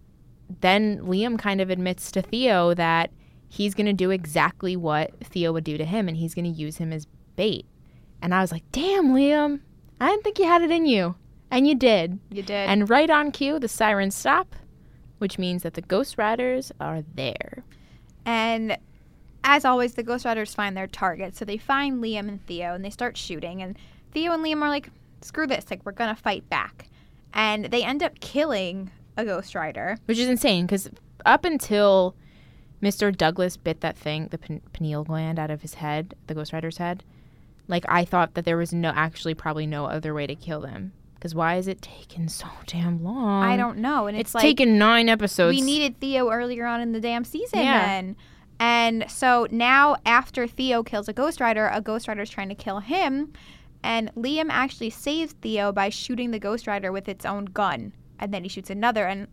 then 0.60 1.00
Liam 1.00 1.38
kind 1.38 1.60
of 1.60 1.70
admits 1.70 2.10
to 2.12 2.22
Theo 2.22 2.74
that 2.74 3.10
he's 3.48 3.74
going 3.74 3.86
to 3.86 3.92
do 3.92 4.10
exactly 4.10 4.76
what 4.76 5.12
Theo 5.24 5.52
would 5.52 5.64
do 5.64 5.78
to 5.78 5.84
him 5.84 6.08
and 6.08 6.16
he's 6.16 6.34
going 6.34 6.44
to 6.44 6.50
use 6.50 6.76
him 6.78 6.92
as 6.92 7.06
bait. 7.36 7.66
And 8.20 8.34
I 8.34 8.40
was 8.40 8.50
like, 8.52 8.64
damn, 8.72 9.12
Liam, 9.14 9.60
I 10.00 10.08
didn't 10.10 10.24
think 10.24 10.38
you 10.38 10.44
had 10.44 10.62
it 10.62 10.70
in 10.70 10.86
you. 10.86 11.14
And 11.50 11.66
you 11.66 11.74
did. 11.74 12.18
You 12.30 12.42
did. 12.42 12.68
And 12.68 12.90
right 12.90 13.08
on 13.08 13.30
cue, 13.30 13.58
the 13.58 13.68
sirens 13.68 14.14
stop, 14.14 14.54
which 15.18 15.38
means 15.38 15.62
that 15.62 15.74
the 15.74 15.82
Ghost 15.82 16.18
Riders 16.18 16.72
are 16.80 17.02
there. 17.14 17.64
And 18.24 18.76
as 19.44 19.64
always, 19.64 19.94
the 19.94 20.02
Ghost 20.02 20.24
Riders 20.24 20.54
find 20.54 20.76
their 20.76 20.86
target. 20.86 21.36
So 21.36 21.44
they 21.44 21.56
find 21.56 22.02
Liam 22.02 22.28
and 22.28 22.44
Theo 22.46 22.74
and 22.74 22.84
they 22.84 22.90
start 22.90 23.16
shooting. 23.16 23.62
And 23.62 23.78
Theo 24.12 24.32
and 24.32 24.44
Liam 24.44 24.62
are 24.62 24.68
like, 24.68 24.90
screw 25.22 25.46
this. 25.46 25.66
Like, 25.70 25.84
we're 25.84 25.92
going 25.92 26.14
to 26.14 26.20
fight 26.20 26.48
back. 26.48 26.88
And 27.32 27.66
they 27.66 27.82
end 27.82 28.02
up 28.02 28.20
killing 28.20 28.90
a 29.16 29.24
Ghost 29.24 29.54
Rider. 29.54 29.98
Which 30.06 30.18
is 30.18 30.28
insane 30.28 30.66
because 30.66 30.90
up 31.26 31.44
until 31.44 32.14
Mr. 32.82 33.14
Douglas 33.14 33.56
bit 33.56 33.80
that 33.80 33.96
thing, 33.96 34.28
the 34.30 34.38
pin- 34.38 34.62
pineal 34.72 35.04
gland 35.04 35.38
out 35.38 35.50
of 35.50 35.62
his 35.62 35.74
head, 35.74 36.14
the 36.26 36.34
Ghost 36.34 36.52
Rider's 36.52 36.78
head, 36.78 37.02
like 37.66 37.84
I 37.88 38.04
thought 38.04 38.34
that 38.34 38.44
there 38.44 38.56
was 38.56 38.72
no, 38.72 38.90
actually, 38.94 39.34
probably 39.34 39.66
no 39.66 39.86
other 39.86 40.14
way 40.14 40.26
to 40.26 40.34
kill 40.34 40.60
them. 40.60 40.92
Because 41.18 41.34
why 41.34 41.56
is 41.56 41.66
it 41.66 41.82
taking 41.82 42.28
so 42.28 42.46
damn 42.66 43.02
long? 43.02 43.42
I 43.42 43.56
don't 43.56 43.78
know. 43.78 44.06
And 44.06 44.16
it's, 44.16 44.28
It's, 44.30 44.34
like, 44.36 44.42
taken 44.42 44.78
nine 44.78 45.08
episodes. 45.08 45.56
we 45.56 45.62
needed 45.62 45.98
Theo 45.98 46.30
earlier 46.30 46.64
on 46.64 46.80
in 46.80 46.92
the 46.92 47.00
damn 47.00 47.24
season 47.24 47.58
Yeah. 47.60 47.84
then. 47.84 48.16
And 48.60 49.04
so 49.08 49.46
now, 49.50 49.96
after 50.06 50.46
Theo 50.46 50.82
kills 50.82 51.08
a 51.08 51.12
Ghost 51.12 51.40
Rider, 51.40 51.68
a 51.72 51.80
Ghost 51.80 52.06
Rider 52.08 52.22
is 52.22 52.30
trying 52.30 52.48
to 52.48 52.54
kill 52.54 52.80
him. 52.80 53.32
And 53.82 54.12
Liam 54.16 54.48
actually 54.50 54.90
saves 54.90 55.32
Theo 55.34 55.70
by 55.72 55.88
shooting 55.88 56.30
the 56.32 56.38
Ghost 56.40 56.66
Rider 56.66 56.90
with 56.92 57.08
its 57.08 57.24
own 57.24 57.44
gun. 57.46 57.92
And 58.18 58.34
then 58.34 58.42
he 58.42 58.48
shoots 58.48 58.70
another. 58.70 59.06
And 59.06 59.28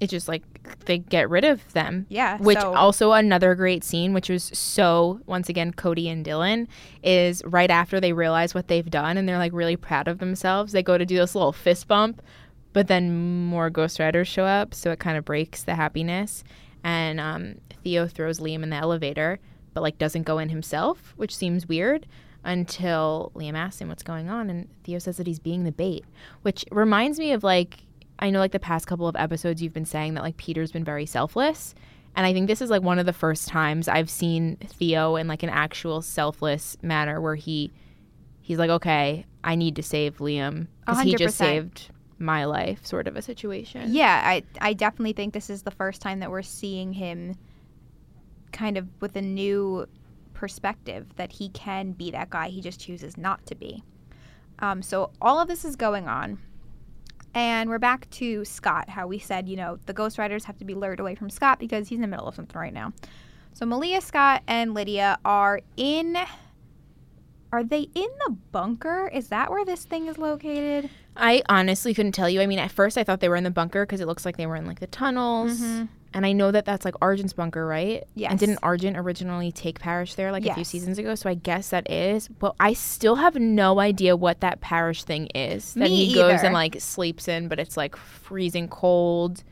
It's 0.00 0.10
just 0.10 0.28
like 0.28 0.42
they 0.84 0.98
get 0.98 1.30
rid 1.30 1.44
of 1.44 1.72
them. 1.72 2.06
yeah. 2.08 2.38
Which 2.38 2.58
so, 2.58 2.74
also 2.74 3.12
another 3.12 3.54
great 3.54 3.84
scene, 3.84 4.12
which 4.12 4.28
was 4.28 4.44
so 4.44 5.20
once 5.26 5.48
again 5.48 5.72
Cody 5.72 6.08
and 6.08 6.24
Dylan 6.24 6.66
is 7.02 7.42
right 7.44 7.70
after 7.70 8.00
they 8.00 8.12
realize 8.12 8.54
what 8.54 8.68
they've 8.68 8.88
done 8.88 9.16
and 9.16 9.28
they're 9.28 9.38
like 9.38 9.52
really 9.52 9.76
proud 9.76 10.08
of 10.08 10.18
themselves. 10.18 10.72
They 10.72 10.82
go 10.82 10.98
to 10.98 11.06
do 11.06 11.16
this 11.16 11.34
little 11.34 11.52
fist 11.52 11.88
bump, 11.88 12.22
but 12.72 12.88
then 12.88 13.46
more 13.46 13.70
Ghost 13.70 13.98
Riders 13.98 14.28
show 14.28 14.44
up, 14.44 14.74
so 14.74 14.90
it 14.90 14.98
kind 14.98 15.16
of 15.16 15.24
breaks 15.24 15.62
the 15.62 15.74
happiness. 15.74 16.44
And 16.84 17.18
um, 17.18 17.54
Theo 17.82 18.06
throws 18.06 18.38
Liam 18.38 18.62
in 18.62 18.70
the 18.70 18.76
elevator, 18.76 19.38
but 19.72 19.82
like 19.82 19.98
doesn't 19.98 20.24
go 20.24 20.38
in 20.38 20.50
himself, 20.50 21.14
which 21.16 21.34
seems 21.34 21.66
weird 21.66 22.06
until 22.44 23.32
Liam 23.34 23.54
asks 23.54 23.80
him 23.80 23.88
what's 23.88 24.04
going 24.04 24.28
on, 24.28 24.48
and 24.48 24.68
Theo 24.84 24.98
says 25.00 25.16
that 25.16 25.26
he's 25.26 25.40
being 25.40 25.64
the 25.64 25.72
bait, 25.72 26.04
which 26.42 26.64
reminds 26.70 27.18
me 27.18 27.32
of 27.32 27.42
like 27.42 27.85
I 28.18 28.30
know 28.30 28.38
like 28.38 28.52
the 28.52 28.58
past 28.58 28.86
couple 28.86 29.08
of 29.08 29.16
episodes 29.16 29.62
you've 29.62 29.72
been 29.72 29.84
saying 29.84 30.14
that 30.14 30.22
like 30.22 30.36
Peter's 30.36 30.72
been 30.72 30.84
very 30.84 31.06
selfless. 31.06 31.74
And 32.14 32.24
I 32.24 32.32
think 32.32 32.46
this 32.46 32.62
is 32.62 32.70
like 32.70 32.82
one 32.82 32.98
of 32.98 33.06
the 33.06 33.12
first 33.12 33.46
times 33.46 33.88
I've 33.88 34.08
seen 34.08 34.56
Theo 34.56 35.16
in 35.16 35.28
like 35.28 35.42
an 35.42 35.50
actual 35.50 36.00
selfless 36.00 36.76
manner 36.82 37.20
where 37.20 37.34
he 37.34 37.72
he's 38.40 38.58
like, 38.58 38.70
Okay, 38.70 39.26
I 39.44 39.54
need 39.54 39.76
to 39.76 39.82
save 39.82 40.18
Liam. 40.18 40.68
Because 40.80 41.02
he 41.02 41.14
just 41.14 41.36
saved 41.36 41.90
my 42.18 42.46
life, 42.46 42.86
sort 42.86 43.06
of 43.06 43.16
a 43.16 43.22
situation. 43.22 43.92
Yeah, 43.92 44.22
I 44.24 44.42
I 44.60 44.72
definitely 44.72 45.12
think 45.12 45.34
this 45.34 45.50
is 45.50 45.62
the 45.62 45.70
first 45.70 46.00
time 46.00 46.20
that 46.20 46.30
we're 46.30 46.42
seeing 46.42 46.94
him 46.94 47.36
kind 48.52 48.78
of 48.78 48.88
with 49.00 49.16
a 49.16 49.22
new 49.22 49.86
perspective 50.32 51.06
that 51.16 51.32
he 51.32 51.48
can 51.50 51.92
be 51.92 52.10
that 52.10 52.30
guy. 52.30 52.48
He 52.48 52.60
just 52.60 52.80
chooses 52.80 53.16
not 53.18 53.44
to 53.46 53.54
be. 53.54 53.82
Um, 54.58 54.82
so 54.82 55.10
all 55.20 55.38
of 55.38 55.48
this 55.48 55.64
is 55.64 55.76
going 55.76 56.08
on. 56.08 56.38
And 57.36 57.68
we're 57.68 57.78
back 57.78 58.08
to 58.12 58.46
Scott, 58.46 58.88
how 58.88 59.06
we 59.06 59.18
said, 59.18 59.46
you 59.46 59.56
know, 59.56 59.78
the 59.84 59.92
Ghost 59.92 60.16
Riders 60.16 60.44
have 60.46 60.56
to 60.56 60.64
be 60.64 60.72
lured 60.72 61.00
away 61.00 61.14
from 61.14 61.28
Scott 61.28 61.58
because 61.58 61.86
he's 61.86 61.96
in 61.96 62.00
the 62.00 62.08
middle 62.08 62.26
of 62.26 62.34
something 62.34 62.58
right 62.58 62.72
now. 62.72 62.94
So 63.52 63.66
Malia, 63.66 64.00
Scott, 64.00 64.42
and 64.48 64.72
Lydia 64.72 65.18
are 65.22 65.60
in. 65.76 66.16
Are 67.52 67.62
they 67.62 67.88
in 67.94 68.08
the 68.26 68.34
bunker? 68.52 69.10
Is 69.12 69.28
that 69.28 69.50
where 69.50 69.66
this 69.66 69.84
thing 69.84 70.06
is 70.06 70.16
located? 70.16 70.88
I 71.14 71.42
honestly 71.46 71.92
couldn't 71.92 72.12
tell 72.12 72.28
you. 72.30 72.40
I 72.40 72.46
mean, 72.46 72.58
at 72.58 72.70
first 72.70 72.96
I 72.96 73.04
thought 73.04 73.20
they 73.20 73.28
were 73.28 73.36
in 73.36 73.44
the 73.44 73.50
bunker 73.50 73.84
because 73.84 74.00
it 74.00 74.06
looks 74.06 74.24
like 74.24 74.38
they 74.38 74.46
were 74.46 74.56
in 74.56 74.66
like 74.66 74.80
the 74.80 74.86
tunnels. 74.86 75.60
Mhm. 75.60 75.88
And 76.16 76.24
I 76.24 76.32
know 76.32 76.50
that 76.50 76.64
that's 76.64 76.86
like 76.86 76.94
Argent's 77.02 77.34
bunker, 77.34 77.66
right? 77.66 78.02
Yes. 78.14 78.30
And 78.30 78.40
didn't 78.40 78.58
Argent 78.62 78.96
originally 78.96 79.52
take 79.52 79.78
Parrish 79.78 80.14
there 80.14 80.32
like 80.32 80.46
a 80.46 80.54
few 80.54 80.64
seasons 80.64 80.98
ago? 80.98 81.14
So 81.14 81.28
I 81.28 81.34
guess 81.34 81.68
that 81.68 81.90
is. 81.90 82.26
But 82.28 82.54
I 82.58 82.72
still 82.72 83.16
have 83.16 83.36
no 83.36 83.80
idea 83.80 84.16
what 84.16 84.40
that 84.40 84.62
Parrish 84.62 85.04
thing 85.04 85.26
is 85.34 85.74
that 85.74 85.90
Me 85.90 86.06
he 86.06 86.14
goes 86.14 86.32
either. 86.32 86.46
and 86.46 86.54
like 86.54 86.80
sleeps 86.80 87.28
in, 87.28 87.48
but 87.48 87.58
it's 87.58 87.76
like 87.76 87.96
freezing 87.96 88.66
cold. 88.66 89.44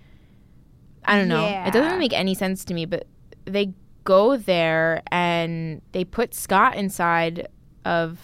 I 1.05 1.19
don't 1.19 1.29
know. 1.29 1.47
Yeah. 1.47 1.69
It 1.69 1.73
doesn't 1.75 1.99
make 1.99 2.15
any 2.15 2.35
sense 2.35 2.65
to 2.65 2.73
me, 2.73 2.87
but 2.87 3.07
they 3.45 3.75
go 4.05 4.39
there 4.39 5.03
and 5.13 5.83
they 5.93 6.05
put 6.05 6.33
Scott 6.35 6.77
inside 6.77 7.47
of 7.85 8.19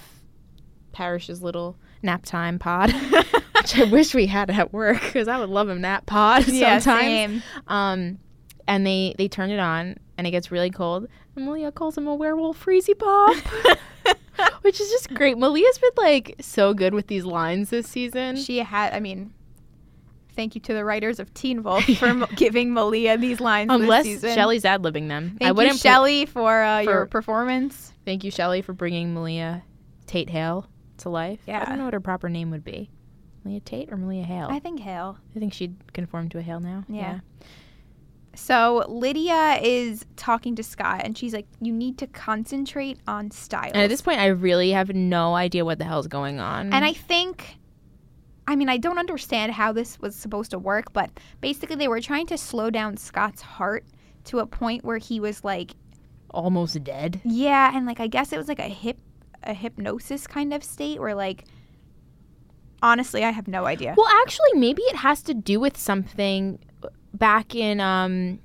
Parrish's 0.93 1.43
little 1.43 1.77
nap 2.03 2.25
time 2.25 2.59
pod, 2.59 2.91
which 3.55 3.79
I 3.79 3.85
wish 3.91 4.15
we 4.15 4.27
had 4.29 4.49
at 4.49 4.73
work 4.73 5.03
because 5.03 5.29
I 5.29 5.39
would 5.39 5.51
love 5.51 5.69
a 5.69 5.75
nap 5.75 6.07
pod 6.07 6.45
sometimes. 6.45 6.85
same. 6.85 7.43
Um, 7.69 8.19
and 8.71 8.87
they 8.87 9.15
they 9.19 9.29
turn 9.29 9.51
it 9.51 9.59
on, 9.59 9.97
and 10.17 10.27
it 10.27 10.31
gets 10.31 10.51
really 10.51 10.71
cold. 10.71 11.09
And 11.37 11.45
Malia 11.45 11.73
calls 11.73 11.99
him 11.99 12.07
a 12.07 12.15
werewolf 12.15 12.65
freezy 12.65 12.97
pop. 12.99 13.37
which 14.63 14.81
is 14.81 14.89
just 14.89 15.13
great. 15.13 15.37
Malia's 15.37 15.79
been 15.79 15.91
like 15.99 16.37
so 16.41 16.73
good 16.73 16.95
with 16.95 17.09
these 17.09 17.25
lines 17.25 17.69
this 17.69 17.87
season. 17.87 18.37
She 18.37 18.59
had, 18.59 18.95
I 18.95 19.01
mean, 19.01 19.35
thank 20.35 20.55
you 20.55 20.61
to 20.63 20.73
the 20.73 20.85
writers 20.85 21.19
of 21.21 21.35
Teen 21.35 21.63
Wolf 21.63 21.85
for 21.99 22.27
giving 22.37 22.73
Malia 22.73 23.19
these 23.19 23.41
lines 23.41 23.71
Unless 23.71 24.05
this 24.05 24.15
season. 24.15 24.35
Shelley's 24.35 24.65
ad 24.65 24.83
libbing 24.83 25.09
them. 25.09 25.37
Thank 25.39 25.49
I 25.49 25.53
wouldn't 25.53 25.75
you, 25.75 25.81
Shelley, 25.81 26.27
for, 26.27 26.63
uh, 26.63 26.81
your 26.81 27.07
performance. 27.07 27.93
Thank 28.07 28.25
you, 28.25 28.31
Shelley, 28.31 28.63
for 28.63 28.73
bringing 28.73 29.13
Malia 29.13 29.63
Tate 30.07 30.31
Hale 30.31 30.67
to 30.99 31.11
life. 31.11 31.41
Yeah, 31.47 31.61
I 31.61 31.67
don't 31.67 31.79
know 31.79 31.85
what 31.85 31.95
her 31.95 32.01
proper 32.01 32.29
name 32.31 32.51
would 32.51 32.65
be. 32.65 32.89
Malia 33.45 33.61
Tate 33.61 33.93
or 33.93 33.97
Malia 33.97 34.23
Hale? 34.23 34.49
I 34.51 34.57
I, 34.57 34.59
think 34.61 34.81
Hale. 34.81 35.19
I 35.35 35.39
think 35.39 35.53
she'd 35.53 35.77
conform 35.93 36.29
to 36.31 36.39
a 36.39 36.43
Hale 36.43 36.61
now. 36.61 36.85
Yeah. 36.89 37.21
So 38.41 38.87
Lydia 38.89 39.59
is 39.63 40.07
talking 40.17 40.57
to 40.57 40.63
Scott, 40.63 41.03
and 41.05 41.17
she's 41.17 41.35
like, 41.35 41.47
"You 41.61 41.75
need 41.75 41.99
to 41.99 42.07
concentrate 42.07 42.99
on 43.07 43.31
style. 43.31 43.71
And 43.75 43.83
at 43.83 43.91
this 43.91 44.01
point, 44.01 44.19
I 44.19 44.29
really 44.29 44.71
have 44.71 44.95
no 44.95 45.35
idea 45.35 45.63
what 45.63 45.79
the 45.79 45.85
hell's 45.85 46.07
going 46.09 46.41
on. 46.41 46.73
And 46.73 46.83
I 46.83 46.95
think, 46.95 47.59
I 48.47 48.57
mean, 48.57 48.71
I 48.71 48.79
don't 48.79 48.99
understand 48.99 49.53
how 49.53 49.73
this 49.73 50.01
was 50.01 50.17
supposed 50.17 50.53
to 50.53 50.59
work, 50.59 50.95
but 50.95 51.11
basically 51.43 51.77
they 51.77 51.87
were 51.87 52.01
trying 52.01 52.27
to 52.29 52.39
slow 52.39 52.71
down 52.71 52.97
Scott's 52.97 53.43
heart 53.43 53.85
to 54.25 54.39
a 54.39 54.47
point 54.47 54.87
where 54.87 54.99
he 54.99 55.21
was 55.21 55.45
like, 55.45 55.73
almost 56.31 56.83
dead. 56.83 57.21
yeah, 57.25 57.77
and 57.77 57.85
like 57.85 58.01
I 58.01 58.07
guess 58.07 58.33
it 58.33 58.39
was 58.39 58.49
like 58.49 58.59
a 58.59 58.69
hip, 58.69 58.99
a 59.43 59.53
hypnosis 59.53 60.27
kind 60.27 60.55
of 60.55 60.65
state 60.65 60.99
where 60.99 61.15
like, 61.15 61.45
honestly, 62.83 63.23
I 63.23 63.33
have 63.33 63.49
no 63.49 63.67
idea. 63.67 63.95
Well, 63.99 64.09
actually, 64.23 64.55
maybe 64.55 64.81
it 64.85 64.97
has 64.97 65.23
to 65.25 65.35
do 65.35 65.61
with 65.61 65.77
something 65.77 66.59
back 67.15 67.55
in 67.55 67.81
um, 67.81 68.39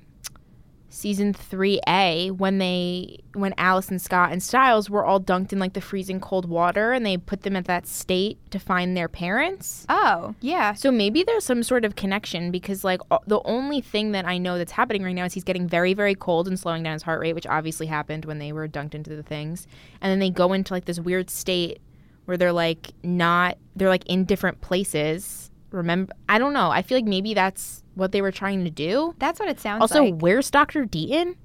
season 0.88 1.32
three 1.34 1.78
A 1.86 2.30
when 2.30 2.58
they 2.58 3.18
when 3.34 3.52
Alice 3.58 3.90
and 3.90 4.00
Scott 4.00 4.32
and 4.32 4.42
Stiles 4.42 4.88
were 4.88 5.04
all 5.04 5.20
dunked 5.20 5.52
in 5.52 5.58
like 5.58 5.74
the 5.74 5.80
freezing 5.80 6.20
cold 6.20 6.48
water 6.48 6.92
and 6.92 7.04
they 7.04 7.18
put 7.18 7.42
them 7.42 7.54
at 7.54 7.66
that 7.66 7.86
state 7.86 8.38
to 8.50 8.58
find 8.58 8.96
their 8.96 9.08
parents. 9.08 9.84
Oh, 9.90 10.34
yeah. 10.40 10.72
So 10.72 10.90
maybe 10.90 11.22
there's 11.22 11.44
some 11.44 11.62
sort 11.62 11.84
of 11.84 11.96
connection 11.96 12.50
because 12.50 12.82
like 12.82 13.00
o- 13.10 13.20
the 13.26 13.42
only 13.44 13.80
thing 13.80 14.12
that 14.12 14.24
I 14.24 14.38
know 14.38 14.56
that's 14.56 14.72
happening 14.72 15.02
right 15.02 15.14
now 15.14 15.26
is 15.26 15.34
he's 15.34 15.44
getting 15.44 15.68
very 15.68 15.92
very 15.92 16.14
cold 16.14 16.48
and 16.48 16.58
slowing 16.58 16.82
down 16.82 16.94
his 16.94 17.02
heart 17.02 17.20
rate, 17.20 17.34
which 17.34 17.46
obviously 17.46 17.86
happened 17.86 18.24
when 18.24 18.38
they 18.38 18.52
were 18.52 18.66
dunked 18.66 18.94
into 18.94 19.14
the 19.14 19.22
things. 19.22 19.66
And 20.00 20.10
then 20.10 20.18
they 20.18 20.30
go 20.30 20.52
into 20.54 20.72
like 20.72 20.86
this 20.86 20.98
weird 20.98 21.28
state 21.30 21.80
where 22.24 22.36
they're 22.36 22.52
like 22.52 22.92
not 23.02 23.58
they're 23.76 23.88
like 23.90 24.06
in 24.06 24.24
different 24.24 24.60
places. 24.62 25.50
Remember 25.76 26.12
I 26.28 26.38
don't 26.38 26.52
know. 26.52 26.70
I 26.70 26.82
feel 26.82 26.96
like 26.98 27.04
maybe 27.04 27.34
that's 27.34 27.84
what 27.94 28.12
they 28.12 28.22
were 28.22 28.32
trying 28.32 28.64
to 28.64 28.70
do. 28.70 29.14
That's 29.18 29.38
what 29.40 29.48
it 29.48 29.60
sounds 29.60 29.80
Also, 29.82 30.00
like. 30.00 30.12
Also, 30.14 30.16
where's 30.16 30.50
Dr. 30.50 30.84
Deaton? 30.84 31.36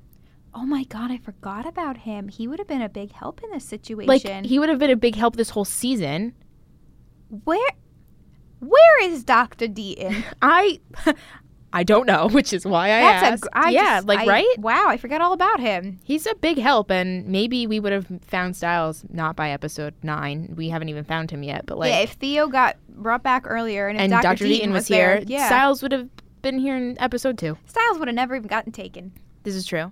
Oh 0.54 0.66
my 0.66 0.84
god, 0.84 1.12
I 1.12 1.18
forgot 1.18 1.66
about 1.66 1.98
him. 1.98 2.28
He 2.28 2.48
would 2.48 2.60
have 2.60 2.68
been 2.68 2.82
a 2.82 2.90
big 2.90 3.14
help 3.14 3.42
in 3.44 3.52
this 3.52 3.64
situation. 3.64 4.08
Like 4.08 4.46
he 4.46 4.60
would 4.60 4.70
have 4.70 4.80
been 4.80 4.90
a 4.92 4.96
big 4.98 5.16
help 5.16 5.36
this 5.36 5.52
whole 5.52 5.66
season. 5.66 6.34
where 7.46 7.70
where 8.60 9.04
is 9.04 9.24
Dr. 9.24 9.68
Deaton? 9.68 10.24
I 10.42 10.80
I 11.74 11.84
don't 11.84 12.06
know, 12.06 12.28
which 12.32 12.54
is 12.54 12.66
why 12.66 12.86
I 12.88 13.00
That's 13.02 13.32
asked. 13.34 13.46
a 13.54 13.58
I 13.58 13.70
yeah, 13.70 13.98
just- 13.98 14.08
like 14.08 14.20
I- 14.20 14.26
right? 14.28 14.56
Wow, 14.60 14.86
I 14.88 14.98
forgot 14.98 15.22
all 15.22 15.34
about 15.34 15.60
him. 15.60 16.00
He's 16.04 16.26
a 16.26 16.36
big 16.36 16.58
help, 16.58 16.92
and 16.92 17.26
maybe 17.28 17.66
we 17.68 17.80
would 17.80 17.92
have 17.94 18.08
found 18.22 18.56
Stiles 18.56 19.04
not 19.10 19.36
by 19.36 19.52
episode 19.52 19.94
nine. 20.04 20.54
We 20.56 20.70
haven't 20.70 20.90
even 20.90 21.04
found 21.04 21.32
him 21.32 21.44
yet, 21.44 21.66
but 21.66 21.78
like, 21.78 21.92
yeah, 21.92 22.00
if 22.00 22.12
Theo 22.14 22.48
got 22.48 22.78
brought 22.90 23.24
back 23.24 23.44
earlier 23.48 23.88
and 23.88 23.98
and 24.00 24.12
Dr. 24.12 24.24
Dr. 24.24 24.46
Deaton, 24.46 24.62
Deaton 24.64 24.72
was 24.74 24.88
there, 24.88 25.18
here, 25.18 25.26
yeah, 25.28 25.48
Stiles 25.48 25.82
would 25.82 25.92
have 25.92 26.10
been 26.42 26.60
here 26.60 26.76
in 26.76 27.00
episode 27.00 27.38
two. 27.38 27.58
Stiles 27.68 28.00
would 28.00 28.08
have 28.08 28.16
never 28.16 28.36
even 28.36 28.48
gotten 28.48 28.72
taken. 28.72 29.12
This 29.44 29.56
is 29.56 29.66
true. 29.66 29.92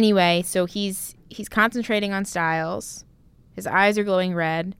Anyway, 0.00 0.42
so 0.46 0.64
he's 0.64 1.14
he's 1.28 1.50
concentrating 1.50 2.14
on 2.14 2.24
Stiles. 2.24 3.04
His 3.52 3.66
eyes 3.66 3.98
are 3.98 4.02
glowing 4.02 4.32
red. 4.32 4.74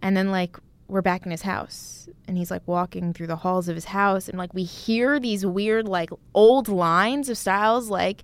And 0.00 0.16
then 0.16 0.30
like 0.30 0.56
we're 0.86 1.02
back 1.02 1.24
in 1.26 1.32
his 1.32 1.42
house 1.42 2.08
and 2.28 2.38
he's 2.38 2.48
like 2.48 2.62
walking 2.64 3.12
through 3.12 3.26
the 3.26 3.34
halls 3.34 3.66
of 3.66 3.74
his 3.74 3.86
house 3.86 4.28
and 4.28 4.38
like 4.38 4.54
we 4.54 4.62
hear 4.62 5.18
these 5.18 5.44
weird 5.44 5.88
like 5.88 6.10
old 6.34 6.68
lines 6.68 7.28
of 7.28 7.36
Stiles 7.36 7.90
like 7.90 8.22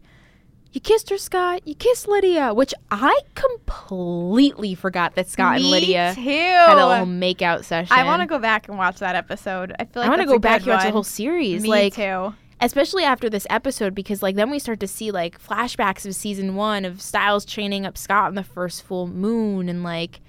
you 0.71 0.81
kissed 0.81 1.11
her, 1.11 1.19
Scott. 1.19 1.67
You 1.67 1.75
kissed 1.75 2.07
Lydia, 2.07 2.55
which 2.55 2.75
I 2.93 3.19
completely 3.35 4.77
forgot 4.77 5.17
that 5.17 5.29
Scott 5.29 5.57
and 5.57 5.65
Lydia 5.65 6.13
too. 6.15 6.21
had 6.23 6.79
a 6.79 6.87
little 6.87 7.07
makeout 7.07 7.65
session. 7.65 7.93
I 7.93 8.05
want 8.05 8.23
to 8.23 8.27
go 8.27 8.39
back 8.39 8.69
and 8.69 8.79
watch 8.79 9.01
that 9.01 9.17
episode. 9.17 9.75
I 9.81 9.85
feel 9.85 10.03
like 10.03 10.07
I 10.07 10.11
want 10.11 10.21
to 10.21 10.29
go 10.29 10.39
back 10.39 10.61
and 10.61 10.69
watch 10.69 10.85
the 10.85 10.93
whole 10.93 11.03
series. 11.03 11.63
Me 11.63 11.69
like, 11.69 11.95
too. 11.95 12.35
Especially 12.61 13.05
after 13.05 13.31
this 13.31 13.47
episode 13.51 13.95
because 13.95 14.23
like 14.23 14.35
then 14.35 14.51
we 14.51 14.59
start 14.59 14.81
to 14.81 14.89
see 14.89 15.11
like 15.11 15.41
flashbacks 15.41 16.05
of 16.05 16.15
season 16.15 16.57
one 16.57 16.85
of 16.85 17.01
Stiles 17.01 17.45
training 17.45 17.87
up 17.87 17.97
scott 17.97 18.27
on 18.27 18.35
the 18.35 18.43
first 18.43 18.83
full 18.83 19.07
moon 19.07 19.69
and 19.69 19.83
like 19.85 20.21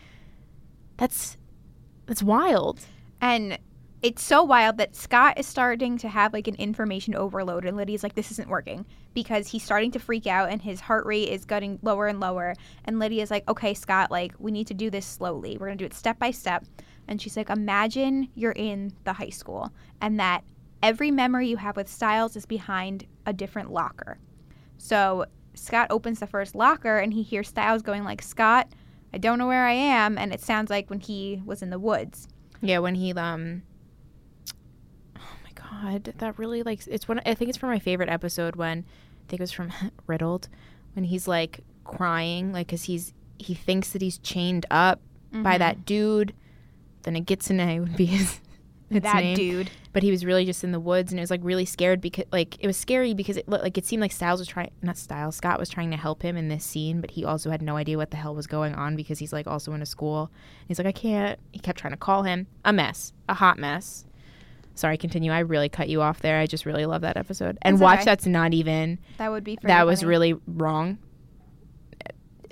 that's 0.98 1.38
that's 2.06 2.22
wild 2.22 2.82
And 3.22 3.58
it's 4.02 4.24
so 4.24 4.44
wild 4.44 4.78
that 4.78 4.96
Scott 4.96 5.38
is 5.38 5.46
starting 5.46 5.98
to 5.98 6.08
have 6.08 6.32
like 6.32 6.48
an 6.48 6.56
information 6.56 7.16
overload, 7.16 7.66
and 7.66 7.76
Lydia's 7.76 8.02
like, 8.02 8.16
"This 8.16 8.32
isn't 8.32 8.48
working," 8.48 8.86
because 9.14 9.48
he's 9.50 9.64
starting 9.64 9.92
to 9.92 10.00
freak 10.00 10.26
out, 10.26 10.50
and 10.50 10.62
his 10.62 10.80
heart 10.80 11.06
rate 11.06 11.28
is 11.28 11.44
getting 11.44 11.80
lower 11.82 12.08
and 12.08 12.20
lower. 12.22 12.56
And 12.86 12.98
Lydia's 13.00 13.30
like, 13.30 13.46
"Okay, 13.50 13.74
Scott, 13.74 14.10
like 14.10 14.34
we 14.40 14.52
need 14.52 14.68
to 14.68 14.74
do 14.74 14.90
this 14.90 15.06
slowly. 15.06 15.58
We're 15.58 15.68
gonna 15.68 15.78
do 15.78 15.86
it 15.86 15.94
step 15.94 16.18
by 16.18 16.32
step." 16.32 16.64
And 17.10 17.22
she's 17.22 17.36
like, 17.36 17.50
"Imagine 17.50 18.30
you're 18.36 18.54
in 18.54 18.94
the 19.04 19.14
high 19.14 19.30
school, 19.32 19.74
and 20.00 20.18
that 20.20 20.44
every 20.84 21.12
memory 21.12 21.48
you 21.48 21.58
have 21.58 21.76
with 21.76 21.88
Stiles 21.90 22.36
is 22.36 22.46
behind 22.46 23.06
a 23.26 23.34
different 23.34 23.72
locker." 23.72 24.18
So 24.78 25.26
Scott 25.56 25.88
opens 25.90 26.20
the 26.20 26.28
first 26.28 26.56
locker, 26.56 26.98
and 27.00 27.14
he 27.14 27.22
hears 27.24 27.48
Stiles 27.50 27.82
going 27.82 28.04
like, 28.04 28.22
"Scott." 28.22 28.68
I 29.14 29.18
don't 29.18 29.40
know 29.40 29.48
where 29.48 29.66
I 29.66 29.72
am, 29.74 30.18
and 30.20 30.32
it 30.32 30.40
sounds 30.42 30.70
like 30.70 30.90
when 30.90 31.00
he 31.00 31.42
was 31.46 31.62
in 31.62 31.70
the 31.72 31.80
woods. 31.80 32.28
yeah 32.62 32.78
when 32.80 32.94
he 32.96 33.12
um 33.14 33.62
oh 35.18 35.22
my 35.46 35.52
god 35.56 36.14
that 36.18 36.38
really 36.38 36.62
like 36.64 36.86
it's 36.88 37.08
one 37.08 37.22
i 37.26 37.34
think 37.34 37.48
it's 37.50 37.58
from 37.58 37.70
my 37.70 37.80
favorite 37.80 38.10
episode 38.10 38.56
when 38.58 38.80
i 38.80 39.24
think 39.30 39.40
it 39.40 39.44
was 39.44 39.52
from 39.54 39.72
riddled 40.08 40.50
when 40.94 41.06
he's 41.06 41.26
like 41.28 41.62
crying 41.86 42.52
like 42.52 42.68
because 42.68 42.84
he's 42.84 43.14
he 43.38 43.54
thinks 43.54 43.92
that 43.94 44.02
he's 44.02 44.18
chained 44.18 44.66
up 44.70 45.00
by 45.32 45.56
Mhm. 45.56 45.60
that 45.60 45.86
dude 45.86 46.34
then 47.04 47.16
it 47.16 47.26
gets 47.26 47.50
in 47.50 47.58
would 47.80 47.96
be 47.96 48.06
his 48.08 48.42
its 48.98 49.04
that 49.04 49.24
name. 49.24 49.36
dude. 49.36 49.70
but 49.94 50.02
he 50.04 50.12
was 50.12 50.26
really 50.26 50.46
just 50.46 50.64
in 50.64 50.72
the 50.72 50.80
woods 50.80 51.12
and 51.12 51.20
it 51.20 51.24
was 51.24 51.30
like 51.32 51.42
really 51.44 51.66
scared 51.66 52.02
because 52.02 52.26
like 52.32 52.58
it 52.60 52.68
was 52.68 52.76
scary 52.78 53.14
because 53.14 53.38
it 53.38 53.48
looked 53.48 53.64
like 53.64 53.78
it 53.78 53.86
seemed 53.86 54.02
like 54.02 54.12
Stiles 54.12 54.40
was 54.40 54.48
trying 54.48 54.72
not 54.82 54.98
Stiles 54.98 55.36
Scott 55.36 55.60
was 55.60 55.70
trying 55.70 55.92
to 55.92 55.98
help 55.98 56.22
him 56.24 56.36
in 56.38 56.48
this 56.48 56.64
scene 56.64 57.02
but 57.02 57.12
he 57.12 57.24
also 57.26 57.52
had 57.52 57.62
no 57.62 57.76
idea 57.78 57.98
what 57.98 58.12
the 58.12 58.18
hell 58.18 58.34
was 58.36 58.48
going 58.48 58.74
on 58.74 58.96
because 58.96 59.20
he's 59.20 59.32
like 59.34 59.48
also 59.48 59.74
in 59.74 59.82
a 59.82 59.86
school 59.86 60.32
he's 60.68 60.78
like 60.80 60.88
I 60.88 60.92
can't 60.92 61.40
he 61.52 61.60
kept 61.60 61.78
trying 61.80 61.94
to 61.94 61.98
call 61.98 62.24
him 62.24 62.48
a 62.66 62.74
mess 62.74 63.14
a 63.28 63.34
hot 63.36 63.58
mess 63.60 64.06
sorry 64.76 64.98
continue 64.98 65.32
I 65.32 65.40
really 65.40 65.70
cut 65.70 65.90
you 65.90 66.02
off 66.02 66.22
there 66.22 66.40
I 66.40 66.46
just 66.48 66.66
really 66.66 66.86
love 66.86 67.02
that 67.02 67.18
episode 67.18 67.58
and 67.62 67.76
That's 67.76 67.82
watch 67.82 67.96
okay. 68.00 68.06
that's 68.06 68.26
not 68.26 68.54
even 68.54 68.98
That 69.18 69.30
would 69.32 69.44
be. 69.44 69.56
that 69.56 69.62
pretty 69.62 69.86
was 69.86 70.00
funny. 70.02 70.10
really 70.10 70.34
wrong 70.48 70.98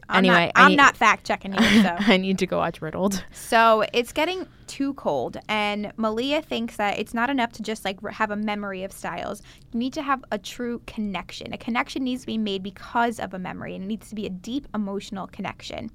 I'm 0.09 0.19
anyway, 0.19 0.45
not, 0.45 0.51
I'm 0.55 0.69
need- 0.69 0.75
not 0.77 0.97
fact 0.97 1.25
checking 1.25 1.53
you. 1.53 1.59
So. 1.59 1.95
I 1.99 2.17
need 2.17 2.37
to 2.39 2.47
go 2.47 2.57
watch 2.57 2.81
Riddled 2.81 3.23
so 3.31 3.83
it's 3.93 4.11
getting 4.11 4.47
too 4.67 4.93
cold, 4.95 5.37
and 5.47 5.91
Malia 5.97 6.41
thinks 6.41 6.75
that 6.77 6.99
it's 6.99 7.13
not 7.13 7.29
enough 7.29 7.53
to 7.53 7.63
just 7.63 7.85
like 7.85 8.01
have 8.09 8.31
a 8.31 8.35
memory 8.35 8.83
of 8.83 8.91
Stiles. 8.91 9.41
You 9.71 9.79
need 9.79 9.93
to 9.93 10.01
have 10.01 10.23
a 10.31 10.37
true 10.37 10.81
connection. 10.87 11.53
A 11.53 11.57
connection 11.57 12.03
needs 12.03 12.21
to 12.21 12.27
be 12.27 12.37
made 12.37 12.63
because 12.63 13.19
of 13.19 13.33
a 13.33 13.39
memory, 13.39 13.75
and 13.75 13.83
it 13.83 13.87
needs 13.87 14.09
to 14.09 14.15
be 14.15 14.25
a 14.25 14.29
deep 14.29 14.67
emotional 14.73 15.27
connection. 15.27 15.89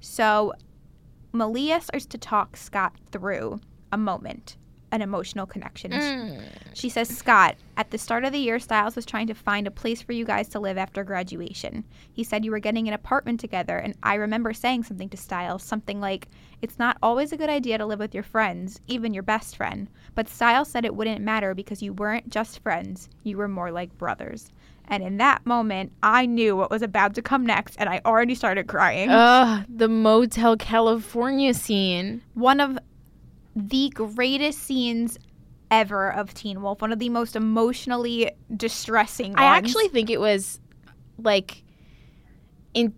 So 0.00 0.52
Malia 1.32 1.80
starts 1.80 2.06
to 2.06 2.18
talk 2.18 2.56
Scott 2.56 2.94
through 3.12 3.60
a 3.92 3.98
moment, 3.98 4.56
an 4.92 5.02
emotional 5.02 5.46
connection. 5.46 5.90
Mm. 5.90 6.42
She 6.74 6.88
says, 6.88 7.08
Scott, 7.08 7.56
at 7.76 7.90
the 7.90 7.98
start 7.98 8.24
of 8.24 8.32
the 8.32 8.38
year, 8.38 8.58
Stiles 8.58 8.96
was 8.96 9.04
trying 9.04 9.26
to 9.26 9.34
find 9.34 9.66
a 9.66 9.70
place 9.70 10.00
for 10.00 10.12
you 10.12 10.24
guys 10.24 10.48
to 10.50 10.60
live 10.60 10.78
after 10.78 11.04
graduation. 11.04 11.84
He 12.12 12.24
said 12.24 12.44
you 12.44 12.50
were 12.50 12.58
getting 12.58 12.88
an 12.88 12.94
apartment 12.94 13.40
together, 13.40 13.78
and 13.78 13.94
I 14.02 14.14
remember 14.14 14.52
saying 14.52 14.84
something 14.84 15.08
to 15.10 15.16
Stiles, 15.16 15.62
something 15.62 16.00
like, 16.00 16.28
It's 16.62 16.78
not 16.78 16.98
always 17.02 17.32
a 17.32 17.36
good 17.36 17.50
idea 17.50 17.78
to 17.78 17.86
live 17.86 17.98
with 17.98 18.14
your 18.14 18.22
friends, 18.22 18.80
even 18.86 19.14
your 19.14 19.22
best 19.22 19.56
friend. 19.56 19.88
But 20.14 20.28
Stiles 20.28 20.70
said 20.70 20.84
it 20.84 20.94
wouldn't 20.94 21.20
matter 21.20 21.54
because 21.54 21.82
you 21.82 21.92
weren't 21.92 22.30
just 22.30 22.60
friends, 22.60 23.08
you 23.24 23.36
were 23.36 23.48
more 23.48 23.70
like 23.70 23.96
brothers. 23.98 24.52
And 24.88 25.02
in 25.02 25.16
that 25.16 25.44
moment, 25.44 25.92
I 26.02 26.26
knew 26.26 26.56
what 26.56 26.70
was 26.70 26.82
about 26.82 27.14
to 27.16 27.22
come 27.22 27.44
next, 27.44 27.76
and 27.78 27.88
I 27.88 28.00
already 28.04 28.34
started 28.34 28.68
crying. 28.68 29.10
Ugh, 29.10 29.64
the 29.68 29.88
Motel 29.88 30.56
California 30.56 31.54
scene 31.54 32.22
one 32.34 32.60
of 32.60 32.78
the 33.56 33.90
greatest 33.90 34.58
scenes 34.58 35.18
ever 35.70 36.12
of 36.12 36.34
Teen 36.34 36.62
Wolf, 36.62 36.80
one 36.80 36.92
of 36.92 36.98
the 36.98 37.08
most 37.08 37.34
emotionally 37.34 38.30
distressing 38.54 39.32
ones. 39.32 39.40
I 39.40 39.44
actually 39.44 39.88
think 39.88 40.10
it 40.10 40.20
was 40.20 40.60
like 41.18 41.64
in 42.74 42.94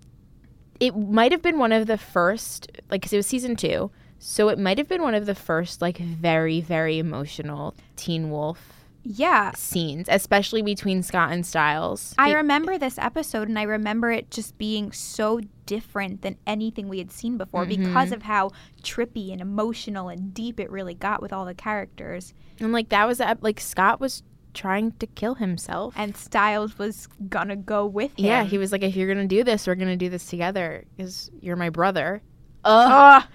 it 0.80 0.96
might 0.96 1.32
have 1.32 1.42
been 1.42 1.58
one 1.58 1.72
of 1.72 1.86
the 1.86 1.98
first, 1.98 2.70
like, 2.90 3.00
because 3.00 3.12
it 3.12 3.16
was 3.16 3.26
season 3.26 3.56
two. 3.56 3.90
So 4.20 4.48
it 4.48 4.58
might 4.58 4.78
have 4.78 4.88
been 4.88 5.02
one 5.02 5.14
of 5.14 5.26
the 5.26 5.34
first, 5.34 5.80
like, 5.80 5.98
very, 5.98 6.60
very 6.60 6.98
emotional 6.98 7.74
Teen 7.96 8.30
Wolf 8.30 8.77
Yeah. 9.04 9.52
scenes, 9.54 10.06
especially 10.10 10.62
between 10.62 11.02
Scott 11.02 11.32
and 11.32 11.44
Stiles. 11.46 12.14
I 12.18 12.30
Be- 12.30 12.36
remember 12.36 12.78
this 12.78 12.98
episode 12.98 13.48
and 13.48 13.58
I 13.58 13.62
remember 13.62 14.10
it 14.10 14.30
just 14.30 14.58
being 14.58 14.92
so 14.92 15.40
different 15.66 16.22
than 16.22 16.36
anything 16.46 16.88
we 16.88 16.98
had 16.98 17.10
seen 17.10 17.38
before 17.38 17.64
mm-hmm. 17.64 17.84
because 17.84 18.12
of 18.12 18.22
how 18.22 18.50
trippy 18.82 19.32
and 19.32 19.40
emotional 19.40 20.08
and 20.08 20.34
deep 20.34 20.60
it 20.60 20.70
really 20.70 20.94
got 20.94 21.22
with 21.22 21.32
all 21.32 21.44
the 21.44 21.54
characters. 21.54 22.34
and, 22.60 22.72
like, 22.72 22.88
that 22.90 23.06
was, 23.06 23.20
like, 23.40 23.60
Scott 23.60 24.00
was 24.00 24.22
trying 24.54 24.92
to 24.92 25.06
kill 25.06 25.34
himself. 25.36 25.94
And 25.96 26.16
Stiles 26.16 26.78
was 26.78 27.06
gonna 27.28 27.54
go 27.56 27.86
with 27.86 28.10
him. 28.18 28.24
yeah, 28.26 28.44
he 28.44 28.58
was 28.58 28.72
like, 28.72 28.82
if 28.82 28.96
you're 28.96 29.06
to 29.14 29.26
do 29.26 29.44
this, 29.44 29.66
we're 29.66 29.74
to 29.88 29.96
do 29.96 30.08
this 30.08 30.26
together 30.26 30.84
because 30.96 31.30
you're 31.40 31.56
my 31.56 31.70
brother. 31.70 32.22
Ugh. 32.64 33.22
Ugh. 33.22 33.28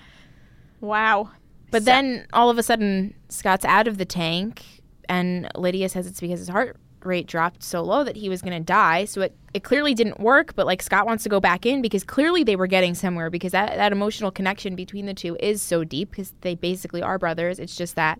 Wow. 0.81 1.31
But 1.71 1.83
So- 1.83 1.85
then 1.85 2.27
all 2.33 2.49
of 2.49 2.57
a 2.57 2.63
sudden, 2.63 3.13
Scott's 3.29 3.65
out 3.65 3.87
of 3.87 3.97
the 3.97 4.05
tank, 4.05 4.63
and 5.13 5.47
Lydia 5.55 5.89
says 5.89 6.07
it's 6.07 6.19
because 6.19 6.39
his 6.39 6.49
heart 6.49 6.75
rate 7.03 7.27
dropped 7.27 7.61
so 7.61 7.83
low 7.83 8.03
that 8.03 8.15
he 8.15 8.29
was 8.29 8.41
going 8.41 8.57
to 8.57 8.63
die. 8.63 9.05
So 9.05 9.21
it, 9.21 9.35
it 9.53 9.63
clearly 9.63 9.93
didn't 9.93 10.19
work, 10.19 10.55
but 10.55 10.65
like 10.65 10.81
Scott 10.81 11.05
wants 11.05 11.21
to 11.23 11.29
go 11.29 11.39
back 11.39 11.67
in 11.67 11.83
because 11.83 12.03
clearly 12.03 12.43
they 12.43 12.55
were 12.55 12.65
getting 12.65 12.95
somewhere 12.95 13.29
because 13.29 13.51
that, 13.51 13.75
that 13.75 13.91
emotional 13.91 14.31
connection 14.31 14.75
between 14.75 15.05
the 15.05 15.13
two 15.13 15.37
is 15.39 15.61
so 15.61 15.83
deep 15.83 16.09
because 16.09 16.33
they 16.41 16.55
basically 16.55 17.03
are 17.03 17.19
brothers. 17.19 17.59
It's 17.59 17.75
just 17.75 17.95
that 17.95 18.19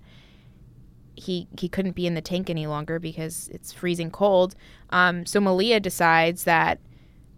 he 1.16 1.48
he 1.60 1.68
couldn't 1.68 1.96
be 1.96 2.06
in 2.06 2.14
the 2.14 2.22
tank 2.22 2.50
any 2.50 2.68
longer 2.68 3.00
because 3.00 3.50
it's 3.52 3.72
freezing 3.72 4.12
cold. 4.12 4.54
Um, 4.92 5.26
so 5.26 5.40
Malia 5.40 5.80
decides 5.80 6.44
that 6.44 6.80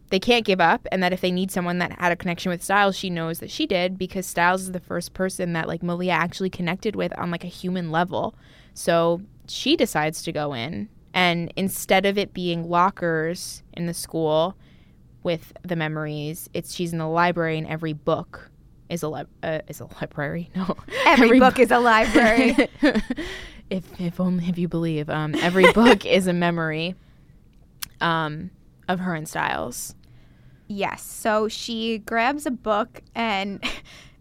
they 0.09 0.19
can't 0.19 0.45
give 0.45 0.59
up 0.59 0.85
and 0.91 1.01
that 1.01 1.13
if 1.13 1.21
they 1.21 1.31
need 1.31 1.50
someone 1.50 1.77
that 1.79 1.93
had 2.00 2.12
a 2.12 2.15
connection 2.15 2.50
with 2.50 2.63
Stiles, 2.63 2.97
she 2.97 3.09
knows 3.09 3.39
that 3.39 3.50
she 3.50 3.65
did 3.65 3.97
because 3.97 4.25
Stiles 4.25 4.63
is 4.63 4.71
the 4.74 4.79
first 4.81 5.13
person 5.13 5.53
that 5.53 5.67
like 5.67 5.81
Malia 5.81 6.12
actually 6.12 6.50
connected 6.50 6.95
with 6.95 7.17
on 7.17 7.31
like 7.31 7.43
a 7.45 7.47
human 7.47 7.89
level. 7.91 8.35
So 8.74 9.21
she 9.49 9.75
decides 9.75 10.21
to 10.23 10.31
go 10.31 10.53
in 10.53 10.89
and 11.13 11.51
instead 11.55 12.05
of 12.05 12.17
it 12.17 12.33
being 12.33 12.69
lockers 12.69 13.63
in 13.73 13.85
the 13.85 13.93
school 13.93 14.55
with 15.23 15.53
the 15.63 15.75
memories, 15.75 16.49
it's 16.53 16.73
she's 16.73 16.91
in 16.91 16.99
the 16.99 17.07
library 17.07 17.57
and 17.57 17.65
every 17.67 17.93
book 17.93 18.51
is 18.89 19.01
a 19.01 19.07
li- 19.09 19.23
uh, 19.41 19.59
is 19.67 19.79
a 19.79 19.87
library. 20.01 20.49
No. 20.55 20.75
Every, 21.05 21.39
book 21.39 21.57
is 21.57 21.71
a 21.71 21.79
library. 21.91 22.55
if 23.69 23.99
if 23.99 24.19
only 24.19 24.47
if 24.47 24.57
you 24.57 24.67
believe. 24.67 25.09
Um, 25.09 25.33
every 25.35 25.71
book 25.73 26.05
is 26.05 26.27
a 26.27 26.33
memory 26.33 26.95
um, 28.01 28.51
of 28.87 28.99
her 28.99 29.15
and 29.15 29.27
Stiles. 29.27 29.95
yes. 30.67 31.01
So 31.01 31.47
she 31.47 31.99
grabs 31.99 32.45
a 32.45 32.51
book 32.51 33.01
and 33.15 33.63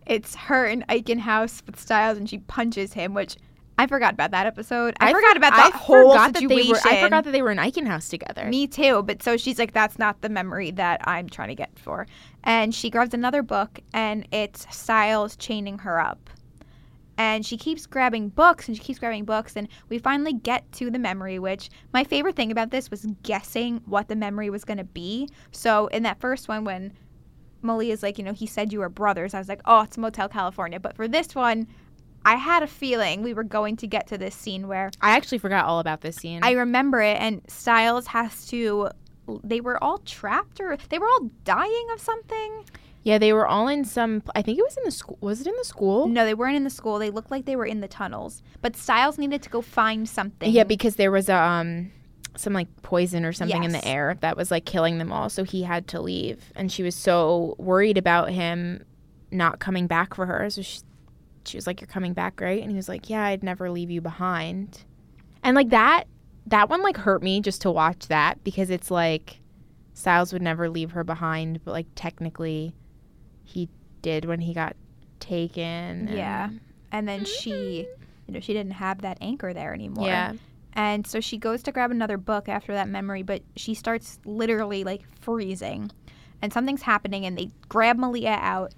it's 0.06 0.34
her 0.36 0.66
in 0.66 0.84
Eichen 0.88 1.18
House 1.18 1.62
with 1.66 1.78
Stiles 1.78 2.16
and 2.18 2.28
she 2.30 2.38
punches 2.38 2.92
him, 2.94 3.14
which 3.14 3.36
I 3.84 3.86
forgot 3.86 4.14
about 4.14 4.30
that 4.30 4.46
episode. 4.46 4.94
I, 4.98 5.12
forgot 5.12 5.36
about 5.36 5.52
that 5.52 5.74
I 5.74 5.76
whole 5.76 6.12
forgot 6.12 6.34
situation. 6.34 6.72
That 6.72 6.82
they 6.84 6.90
were, 6.90 6.96
I 6.96 7.02
forgot 7.02 7.24
that 7.24 7.30
they 7.32 7.42
were 7.42 7.50
in 7.50 7.58
Eichen 7.58 7.86
House 7.86 8.08
together. 8.08 8.46
Me 8.46 8.66
too. 8.66 9.02
But 9.02 9.22
so 9.22 9.36
she's 9.36 9.58
like, 9.58 9.74
that's 9.74 9.98
not 9.98 10.22
the 10.22 10.30
memory 10.30 10.70
that 10.70 11.06
I'm 11.06 11.28
trying 11.28 11.48
to 11.48 11.54
get 11.54 11.78
for. 11.78 12.06
And 12.44 12.74
she 12.74 12.88
grabs 12.88 13.12
another 13.12 13.42
book 13.42 13.80
and 13.92 14.26
it's 14.32 14.66
Stiles 14.74 15.36
chaining 15.36 15.80
her 15.80 16.00
up. 16.00 16.30
And 17.18 17.44
she 17.44 17.58
keeps 17.58 17.84
grabbing 17.84 18.30
books 18.30 18.68
and 18.68 18.76
she 18.76 18.82
keeps 18.82 18.98
grabbing 18.98 19.26
books. 19.26 19.54
And 19.54 19.68
we 19.90 19.98
finally 19.98 20.32
get 20.32 20.72
to 20.72 20.90
the 20.90 20.98
memory, 20.98 21.38
which 21.38 21.68
my 21.92 22.04
favorite 22.04 22.36
thing 22.36 22.50
about 22.50 22.70
this 22.70 22.90
was 22.90 23.06
guessing 23.22 23.82
what 23.84 24.08
the 24.08 24.16
memory 24.16 24.48
was 24.48 24.64
going 24.64 24.78
to 24.78 24.84
be. 24.84 25.28
So 25.52 25.88
in 25.88 26.04
that 26.04 26.20
first 26.20 26.48
one, 26.48 26.64
when 26.64 26.94
Molly 27.60 27.90
is 27.90 28.02
like, 28.02 28.16
you 28.16 28.24
know, 28.24 28.32
he 28.32 28.46
said 28.46 28.72
you 28.72 28.78
were 28.78 28.88
brothers, 28.88 29.34
I 29.34 29.38
was 29.38 29.48
like, 29.48 29.60
oh, 29.66 29.82
it's 29.82 29.98
Motel 29.98 30.30
California. 30.30 30.80
But 30.80 30.96
for 30.96 31.06
this 31.06 31.34
one, 31.34 31.66
I 32.24 32.36
had 32.36 32.62
a 32.62 32.66
feeling 32.66 33.22
we 33.22 33.34
were 33.34 33.44
going 33.44 33.76
to 33.78 33.86
get 33.86 34.06
to 34.08 34.18
this 34.18 34.34
scene 34.34 34.66
where 34.68 34.90
I 35.00 35.16
actually 35.16 35.38
forgot 35.38 35.64
all 35.66 35.78
about 35.80 36.00
this 36.00 36.16
scene. 36.16 36.40
I 36.42 36.52
remember 36.52 37.00
it, 37.02 37.18
and 37.20 37.42
Stiles 37.48 38.06
has 38.08 38.46
to. 38.48 38.90
They 39.42 39.60
were 39.60 39.82
all 39.82 39.98
trapped, 39.98 40.60
or 40.60 40.76
they 40.88 40.98
were 40.98 41.06
all 41.08 41.30
dying 41.44 41.86
of 41.92 42.00
something. 42.00 42.64
yeah, 43.02 43.18
they 43.18 43.32
were 43.32 43.46
all 43.46 43.68
in 43.68 43.84
some. 43.84 44.22
I 44.34 44.42
think 44.42 44.58
it 44.58 44.62
was 44.62 44.76
in 44.76 44.84
the 44.84 44.90
school. 44.90 45.18
Was 45.20 45.40
it 45.40 45.46
in 45.46 45.54
the 45.56 45.64
school? 45.64 46.08
No, 46.08 46.24
they 46.24 46.34
weren't 46.34 46.56
in 46.56 46.64
the 46.64 46.70
school. 46.70 46.98
They 46.98 47.10
looked 47.10 47.30
like 47.30 47.44
they 47.44 47.56
were 47.56 47.66
in 47.66 47.80
the 47.80 47.88
tunnels. 47.88 48.42
But 48.62 48.76
Stiles 48.76 49.18
needed 49.18 49.42
to 49.42 49.50
go 49.50 49.60
find 49.62 50.08
something. 50.08 50.50
Yeah, 50.50 50.64
because 50.64 50.96
there 50.96 51.10
was 51.10 51.28
a, 51.28 51.36
um 51.36 51.90
some 52.36 52.52
like 52.52 52.66
poison 52.82 53.24
or 53.24 53.32
something 53.32 53.62
in 53.62 53.70
the 53.72 53.86
air 53.86 54.16
that 54.20 54.36
was 54.36 54.50
like 54.50 54.64
killing 54.64 54.98
them 54.98 55.12
all, 55.12 55.28
so 55.28 55.44
he 55.44 55.62
had 55.62 55.86
to 55.88 56.00
leave, 56.00 56.52
and 56.56 56.72
she 56.72 56.82
was 56.82 56.94
so 56.96 57.54
worried 57.58 57.96
about 57.96 58.30
him 58.30 58.82
not 59.30 59.58
coming 59.60 59.86
back 59.86 60.14
for 60.14 60.26
her. 60.26 60.50
So 60.50 60.62
she, 60.62 60.80
she 61.46 61.56
was 61.56 61.66
like, 61.66 61.80
"You're 61.80 61.88
coming 61.88 62.12
back, 62.12 62.40
right?" 62.40 62.60
And 62.60 62.70
he 62.70 62.76
was 62.76 62.88
like, 62.88 63.08
"Yeah, 63.10 63.24
I'd 63.24 63.42
never 63.42 63.70
leave 63.70 63.90
you 63.90 64.00
behind." 64.00 64.84
And 65.42 65.54
like 65.54 65.70
that, 65.70 66.04
that 66.46 66.68
one 66.68 66.82
like 66.82 66.96
hurt 66.96 67.22
me 67.22 67.40
just 67.40 67.62
to 67.62 67.70
watch 67.70 68.08
that 68.08 68.42
because 68.44 68.70
it's 68.70 68.90
like 68.90 69.40
Stiles 69.92 70.32
would 70.32 70.42
never 70.42 70.68
leave 70.68 70.90
her 70.92 71.04
behind, 71.04 71.64
but 71.64 71.72
like 71.72 71.86
technically, 71.94 72.74
he 73.44 73.68
did 74.02 74.24
when 74.24 74.40
he 74.40 74.52
got 74.54 74.74
taken. 75.20 76.08
Yeah. 76.12 76.46
and- 76.48 76.60
and 76.92 77.08
then 77.08 77.24
she, 77.24 77.88
you 78.28 78.34
know, 78.34 78.38
she 78.38 78.52
didn't 78.52 78.74
have 78.74 79.00
that 79.02 79.18
anchor 79.20 79.52
there 79.52 79.74
anymore. 79.74 80.06
yeah. 80.06 80.34
And 80.74 81.04
so 81.06 81.20
she 81.20 81.38
goes 81.38 81.60
to 81.64 81.72
grab 81.72 81.90
another 81.90 82.16
book 82.16 82.48
after 82.48 82.72
that 82.72 82.88
memory, 82.88 83.22
but 83.22 83.42
she 83.56 83.74
starts 83.74 84.20
literally 84.24 84.84
like 84.84 85.02
freezing. 85.20 85.90
And 86.40 86.52
something's 86.52 86.82
happening, 86.82 87.24
and 87.26 87.36
they 87.38 87.50
grab 87.68 87.96
Malia 87.96 88.38
out. 88.40 88.74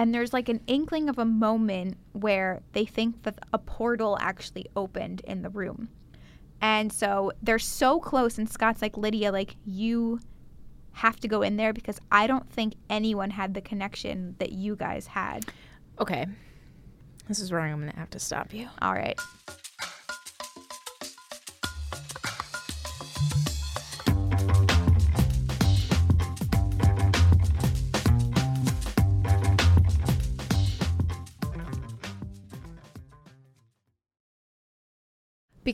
And 0.00 0.14
there's 0.14 0.32
like 0.32 0.48
an 0.48 0.62
inkling 0.66 1.10
of 1.10 1.18
a 1.18 1.26
moment 1.26 1.98
where 2.12 2.62
they 2.72 2.86
think 2.86 3.22
that 3.24 3.38
a 3.52 3.58
portal 3.58 4.16
actually 4.18 4.64
opened 4.74 5.20
in 5.26 5.42
the 5.42 5.50
room. 5.50 5.90
And 6.62 6.90
so 6.90 7.32
they're 7.42 7.58
so 7.58 8.00
close, 8.00 8.38
and 8.38 8.48
Scott's 8.48 8.80
like, 8.80 8.96
Lydia, 8.96 9.30
like, 9.30 9.56
you 9.66 10.20
have 10.92 11.20
to 11.20 11.28
go 11.28 11.42
in 11.42 11.58
there 11.58 11.74
because 11.74 12.00
I 12.10 12.26
don't 12.26 12.50
think 12.50 12.76
anyone 12.88 13.28
had 13.28 13.52
the 13.52 13.60
connection 13.60 14.36
that 14.38 14.52
you 14.52 14.74
guys 14.74 15.06
had. 15.06 15.44
Okay. 16.00 16.24
This 17.28 17.38
is 17.38 17.52
where 17.52 17.60
I'm 17.60 17.80
gonna 17.80 17.92
have 17.94 18.08
to 18.10 18.18
stop 18.18 18.54
you. 18.54 18.68
All 18.80 18.94
right. 18.94 19.20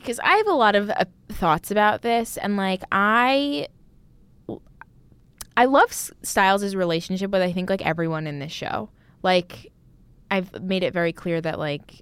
Because 0.01 0.19
I 0.19 0.35
have 0.37 0.47
a 0.47 0.53
lot 0.53 0.75
of 0.75 0.89
uh, 0.89 1.05
thoughts 1.29 1.71
about 1.71 2.01
this, 2.01 2.37
and 2.37 2.57
like 2.57 2.83
I, 2.91 3.67
I 5.55 5.65
love 5.65 5.89
S- 5.89 6.11
Stiles' 6.23 6.75
relationship 6.75 7.31
with 7.31 7.41
I 7.41 7.51
think 7.51 7.69
like 7.69 7.85
everyone 7.85 8.27
in 8.27 8.39
this 8.39 8.51
show. 8.51 8.89
Like, 9.23 9.71
I've 10.29 10.61
made 10.61 10.83
it 10.83 10.93
very 10.93 11.13
clear 11.13 11.41
that 11.41 11.57
like, 11.59 12.01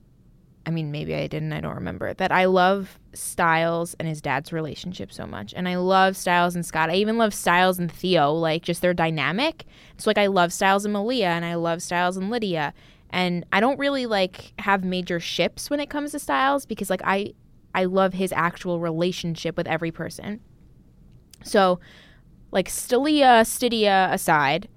I 0.65 0.71
mean 0.71 0.91
maybe 0.91 1.15
I 1.15 1.27
didn't, 1.27 1.53
I 1.53 1.61
don't 1.61 1.75
remember 1.75 2.13
that 2.13 2.31
I 2.31 2.45
love 2.45 2.99
Stiles 3.13 3.95
and 3.99 4.07
his 4.07 4.21
dad's 4.21 4.51
relationship 4.51 5.13
so 5.13 5.25
much, 5.25 5.53
and 5.55 5.67
I 5.69 5.77
love 5.77 6.17
Stiles 6.17 6.55
and 6.55 6.65
Scott. 6.65 6.89
I 6.89 6.95
even 6.95 7.17
love 7.17 7.33
Stiles 7.33 7.79
and 7.79 7.91
Theo, 7.91 8.31
like 8.33 8.63
just 8.63 8.81
their 8.81 8.93
dynamic. 8.93 9.65
So 9.97 10.09
like 10.09 10.17
I 10.17 10.27
love 10.27 10.51
Stiles 10.51 10.85
and 10.85 10.93
Malia, 10.93 11.29
and 11.29 11.45
I 11.45 11.55
love 11.55 11.81
Stiles 11.81 12.17
and 12.17 12.29
Lydia. 12.29 12.73
And 13.11 13.45
I 13.53 13.61
don't 13.61 13.79
really 13.79 14.07
like 14.07 14.53
have 14.59 14.83
major 14.83 15.21
ships 15.21 15.69
when 15.69 15.79
it 15.79 15.89
comes 15.89 16.11
to 16.11 16.19
Stiles 16.19 16.65
because 16.65 16.89
like 16.89 17.01
I 17.05 17.33
I 17.75 17.85
love 17.85 18.13
his 18.13 18.31
actual 18.31 18.79
relationship 18.79 19.57
with 19.57 19.67
every 19.67 19.91
person. 19.91 20.39
So, 21.43 21.79
like 22.51 22.69
Stalia, 22.69 23.41
Stydia 23.43 24.11
aside, 24.11 24.69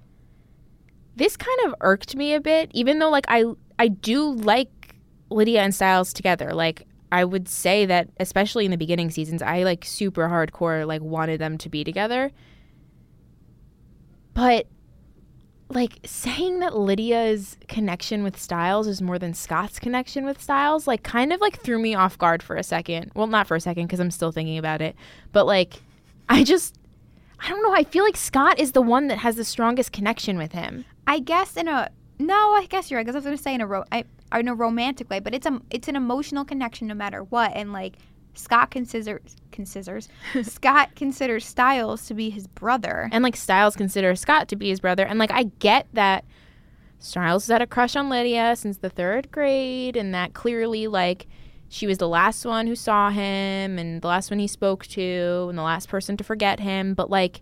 this 1.15 1.37
kind 1.37 1.59
of 1.65 1.73
irked 1.79 2.15
me 2.15 2.33
a 2.33 2.41
bit, 2.41 2.69
even 2.73 2.99
though 2.99 3.09
like 3.09 3.25
I 3.29 3.45
I 3.79 3.87
do 3.87 4.33
like 4.33 4.95
Lydia 5.29 5.61
and 5.61 5.73
Stiles 5.73 6.11
together. 6.11 6.53
Like 6.53 6.85
I 7.11 7.23
would 7.23 7.47
say 7.47 7.85
that 7.85 8.09
especially 8.19 8.65
in 8.65 8.71
the 8.71 8.77
beginning 8.77 9.09
seasons, 9.09 9.41
I 9.41 9.63
like 9.63 9.85
super 9.85 10.27
hardcore 10.27 10.85
like 10.85 11.01
wanted 11.01 11.39
them 11.39 11.57
to 11.59 11.69
be 11.69 11.85
together. 11.85 12.31
But 14.33 14.67
like 15.69 15.99
saying 16.03 16.59
that 16.59 16.75
Lydia's 16.75 17.57
connection 17.67 18.23
with 18.23 18.39
Stiles 18.39 18.87
is 18.87 19.01
more 19.01 19.19
than 19.19 19.33
Scott's 19.33 19.77
connection 19.77 20.25
with 20.25 20.41
Stiles, 20.41 20.87
like 20.87 21.03
kind 21.03 21.31
of 21.31 21.39
like 21.41 21.61
threw 21.61 21.79
me 21.79 21.93
off 21.93 22.17
guard 22.17 22.41
for 22.41 22.55
a 22.55 22.63
second. 22.63 23.11
Well, 23.13 23.27
not 23.27 23.47
for 23.47 23.55
a 23.55 23.61
second 23.61 23.85
because 23.85 23.99
I'm 23.99 24.11
still 24.11 24.31
thinking 24.31 24.57
about 24.57 24.81
it, 24.81 24.95
but 25.31 25.45
like 25.45 25.75
I 26.27 26.43
just 26.43 26.77
I 27.39 27.49
don't 27.49 27.61
know. 27.61 27.73
I 27.73 27.83
feel 27.83 28.03
like 28.03 28.17
Scott 28.17 28.59
is 28.59 28.71
the 28.71 28.81
one 28.81 29.07
that 29.07 29.19
has 29.19 29.35
the 29.35 29.45
strongest 29.45 29.91
connection 29.91 30.37
with 30.37 30.51
him. 30.51 30.85
I 31.07 31.19
guess 31.19 31.55
in 31.55 31.67
a 31.67 31.89
no, 32.17 32.35
I 32.53 32.65
guess 32.67 32.89
you're 32.89 32.97
right. 32.97 33.05
Because 33.05 33.15
I 33.15 33.19
was 33.19 33.25
gonna 33.25 33.37
say 33.37 33.53
in 33.53 33.61
a 33.61 33.67
ro- 33.67 33.85
I, 33.91 34.03
in 34.33 34.47
a 34.47 34.55
romantic 34.55 35.09
way, 35.09 35.19
but 35.19 35.33
it's 35.35 35.45
a 35.45 35.61
it's 35.69 35.87
an 35.87 35.95
emotional 35.95 36.45
connection 36.45 36.87
no 36.87 36.95
matter 36.95 37.23
what. 37.23 37.51
And 37.55 37.71
like 37.71 37.95
Scott 38.39 38.71
considers 38.71 39.35
considers 39.51 40.07
Scott 40.43 40.95
considers 40.95 41.45
Stiles 41.45 42.07
to 42.07 42.13
be 42.13 42.29
his 42.29 42.47
brother. 42.47 43.09
And 43.11 43.23
like 43.23 43.35
Stiles 43.35 43.75
considers 43.75 44.21
Scott 44.21 44.47
to 44.49 44.55
be 44.55 44.69
his 44.69 44.79
brother. 44.79 45.05
And 45.05 45.19
like 45.19 45.31
I 45.31 45.43
get 45.59 45.87
that 45.93 46.25
Stiles 46.99 47.47
has 47.47 47.53
had 47.53 47.61
a 47.61 47.67
crush 47.67 47.95
on 47.95 48.09
Lydia 48.09 48.55
since 48.55 48.77
the 48.77 48.89
third 48.89 49.31
grade, 49.31 49.95
and 49.95 50.13
that 50.13 50.33
clearly 50.33 50.87
like 50.87 51.27
she 51.67 51.85
was 51.85 51.97
the 51.97 52.07
last 52.07 52.45
one 52.45 52.65
who 52.65 52.75
saw 52.75 53.09
him 53.09 53.77
and 53.77 54.01
the 54.01 54.07
last 54.07 54.31
one 54.31 54.39
he 54.39 54.47
spoke 54.47 54.85
to 54.87 55.47
and 55.49 55.57
the 55.57 55.63
last 55.63 55.87
person 55.89 56.17
to 56.17 56.23
forget 56.23 56.59
him. 56.59 56.93
But 56.93 57.09
like 57.09 57.41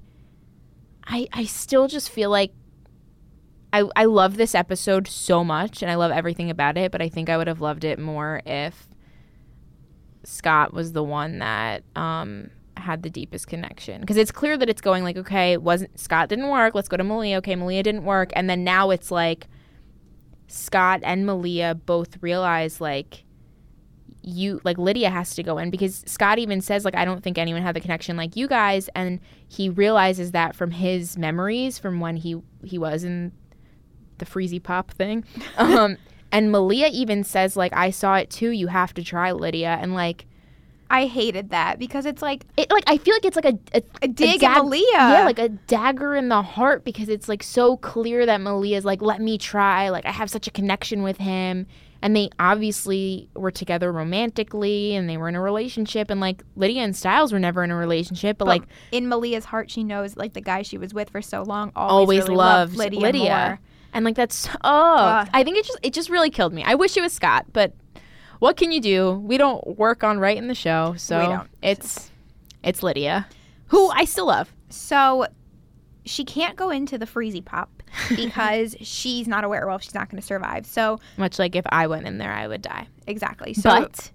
I 1.05 1.27
I 1.31 1.45
still 1.45 1.87
just 1.87 2.09
feel 2.09 2.29
like 2.29 2.51
I, 3.71 3.83
I 3.95 4.05
love 4.05 4.37
this 4.37 4.55
episode 4.55 5.07
so 5.07 5.43
much 5.43 5.81
and 5.81 5.91
I 5.91 5.95
love 5.95 6.11
everything 6.11 6.49
about 6.49 6.77
it, 6.77 6.91
but 6.91 7.01
I 7.01 7.09
think 7.09 7.29
I 7.29 7.37
would 7.37 7.47
have 7.47 7.61
loved 7.61 7.83
it 7.83 7.99
more 7.99 8.41
if 8.45 8.87
Scott 10.27 10.73
was 10.73 10.91
the 10.91 11.03
one 11.03 11.39
that 11.39 11.83
um, 11.95 12.49
had 12.75 13.01
the 13.01 13.09
deepest 13.09 13.47
connection. 13.47 14.01
Because 14.01 14.17
it's 14.17 14.31
clear 14.31 14.57
that 14.57 14.67
it's 14.67 14.81
going 14.81 15.05
like, 15.05 15.15
okay, 15.15 15.55
wasn't 15.55 15.97
Scott 15.97 16.27
didn't 16.27 16.49
work. 16.49 16.75
Let's 16.75 16.89
go 16.89 16.97
to 16.97 17.03
Malia. 17.03 17.37
Okay, 17.37 17.55
Malia 17.55 17.81
didn't 17.81 18.03
work, 18.03 18.31
and 18.35 18.49
then 18.49 18.65
now 18.65 18.89
it's 18.89 19.09
like 19.09 19.47
Scott 20.47 20.99
and 21.03 21.25
Malia 21.25 21.75
both 21.75 22.21
realize 22.21 22.81
like 22.81 23.23
you 24.21 24.59
like 24.65 24.77
Lydia 24.77 25.09
has 25.09 25.33
to 25.35 25.43
go 25.43 25.57
in 25.57 25.69
because 25.69 26.03
Scott 26.05 26.39
even 26.39 26.59
says 26.59 26.83
like 26.83 26.95
I 26.95 27.05
don't 27.05 27.23
think 27.23 27.37
anyone 27.37 27.61
had 27.61 27.73
the 27.73 27.79
connection 27.79 28.17
like 28.17 28.35
you 28.35 28.49
guys, 28.49 28.89
and 28.95 29.21
he 29.47 29.69
realizes 29.69 30.33
that 30.33 30.57
from 30.57 30.71
his 30.71 31.17
memories 31.17 31.79
from 31.79 32.01
when 32.01 32.17
he 32.17 32.35
he 32.65 32.77
was 32.77 33.05
in 33.05 33.31
the 34.17 34.25
freezy 34.25 34.61
pop 34.61 34.91
thing. 34.91 35.23
Um, 35.57 35.97
and 36.31 36.51
Malia 36.51 36.89
even 36.91 37.23
says 37.23 37.55
like 37.55 37.73
I 37.73 37.89
saw 37.89 38.15
it 38.15 38.29
too. 38.29 38.49
You 38.49 38.67
have 38.67 38.93
to 38.95 39.03
try 39.03 39.31
Lydia, 39.31 39.77
and 39.81 39.93
like 39.93 40.25
I 40.89 41.05
hated 41.05 41.49
that 41.49 41.79
because 41.79 42.05
it's 42.05 42.21
like 42.21 42.45
it 42.55 42.71
like 42.71 42.83
I 42.87 42.97
feel 42.97 43.13
like 43.13 43.25
it's 43.25 43.35
like 43.35 43.45
a 43.45 43.59
a, 43.73 43.81
a 44.01 44.07
dig 44.07 44.39
dag- 44.39 44.43
at 44.43 44.63
Malia. 44.63 44.83
yeah, 44.93 45.25
like 45.25 45.39
a 45.39 45.49
dagger 45.49 46.15
in 46.15 46.29
the 46.29 46.41
heart 46.41 46.83
because 46.83 47.09
it's 47.09 47.27
like 47.27 47.43
so 47.43 47.77
clear 47.77 48.25
that 48.25 48.39
Malia's 48.41 48.85
like 48.85 49.01
let 49.01 49.21
me 49.21 49.37
try. 49.37 49.89
Like 49.89 50.05
I 50.05 50.11
have 50.11 50.29
such 50.29 50.47
a 50.47 50.51
connection 50.51 51.03
with 51.03 51.17
him. 51.17 51.67
And 51.99 52.15
they 52.15 52.29
obviously 52.37 53.27
were 53.33 53.49
together 53.49 53.91
romantically 53.91 54.93
and 54.93 55.09
they 55.09 55.17
were 55.17 55.27
in 55.29 55.35
a 55.35 55.41
relationship 55.41 56.11
and 56.11 56.21
like 56.21 56.43
Lydia 56.55 56.83
and 56.83 56.95
Stiles 56.95 57.33
were 57.33 57.39
never 57.39 57.63
in 57.63 57.71
a 57.71 57.75
relationship, 57.75 58.37
but, 58.37 58.45
But 58.45 58.49
like 58.49 58.63
in 58.91 59.07
Malia's 59.07 59.45
heart, 59.45 59.71
she 59.71 59.83
knows 59.83 60.15
like 60.15 60.33
the 60.33 60.41
guy 60.41 60.61
she 60.61 60.77
was 60.77 60.93
with 60.93 61.09
for 61.09 61.23
so 61.23 61.41
long 61.41 61.71
always, 61.75 61.91
always 61.91 62.23
really 62.25 62.35
loved 62.35 62.75
Lydia, 62.75 62.99
Lydia. 62.99 63.59
And 63.93 64.05
like 64.05 64.15
that's 64.15 64.47
oh, 64.63 64.95
Ugh. 64.97 65.29
I 65.33 65.43
think 65.43 65.57
it 65.57 65.65
just 65.65 65.79
it 65.81 65.93
just 65.93 66.09
really 66.09 66.29
killed 66.29 66.53
me. 66.53 66.63
I 66.63 66.75
wish 66.75 66.97
it 66.97 67.01
was 67.01 67.13
Scott, 67.13 67.45
but 67.53 67.73
what 68.39 68.57
can 68.57 68.71
you 68.71 68.79
do? 68.79 69.11
We 69.13 69.37
don't 69.37 69.77
work 69.77 70.03
on 70.03 70.19
writing 70.19 70.47
the 70.47 70.55
show, 70.55 70.93
so 70.97 71.45
it's 71.61 72.11
it's 72.63 72.83
Lydia, 72.83 73.27
who 73.67 73.89
I 73.89 74.05
still 74.05 74.27
love. 74.27 74.53
So 74.69 75.27
she 76.05 76.23
can't 76.23 76.55
go 76.55 76.69
into 76.69 76.97
the 76.97 77.05
freezy 77.05 77.43
pop 77.43 77.83
because 78.15 78.75
she's 78.81 79.27
not 79.27 79.43
a 79.43 79.49
werewolf. 79.49 79.83
She's 79.83 79.95
not 79.95 80.09
going 80.09 80.21
to 80.21 80.25
survive. 80.25 80.65
So 80.65 80.99
Much 81.17 81.39
like 81.39 81.55
if 81.55 81.65
I 81.69 81.87
went 81.87 82.07
in 82.07 82.17
there, 82.17 82.31
I 82.31 82.47
would 82.47 82.61
die. 82.61 82.87
exactly. 83.07 83.53
So 83.53 83.69
but 83.69 84.11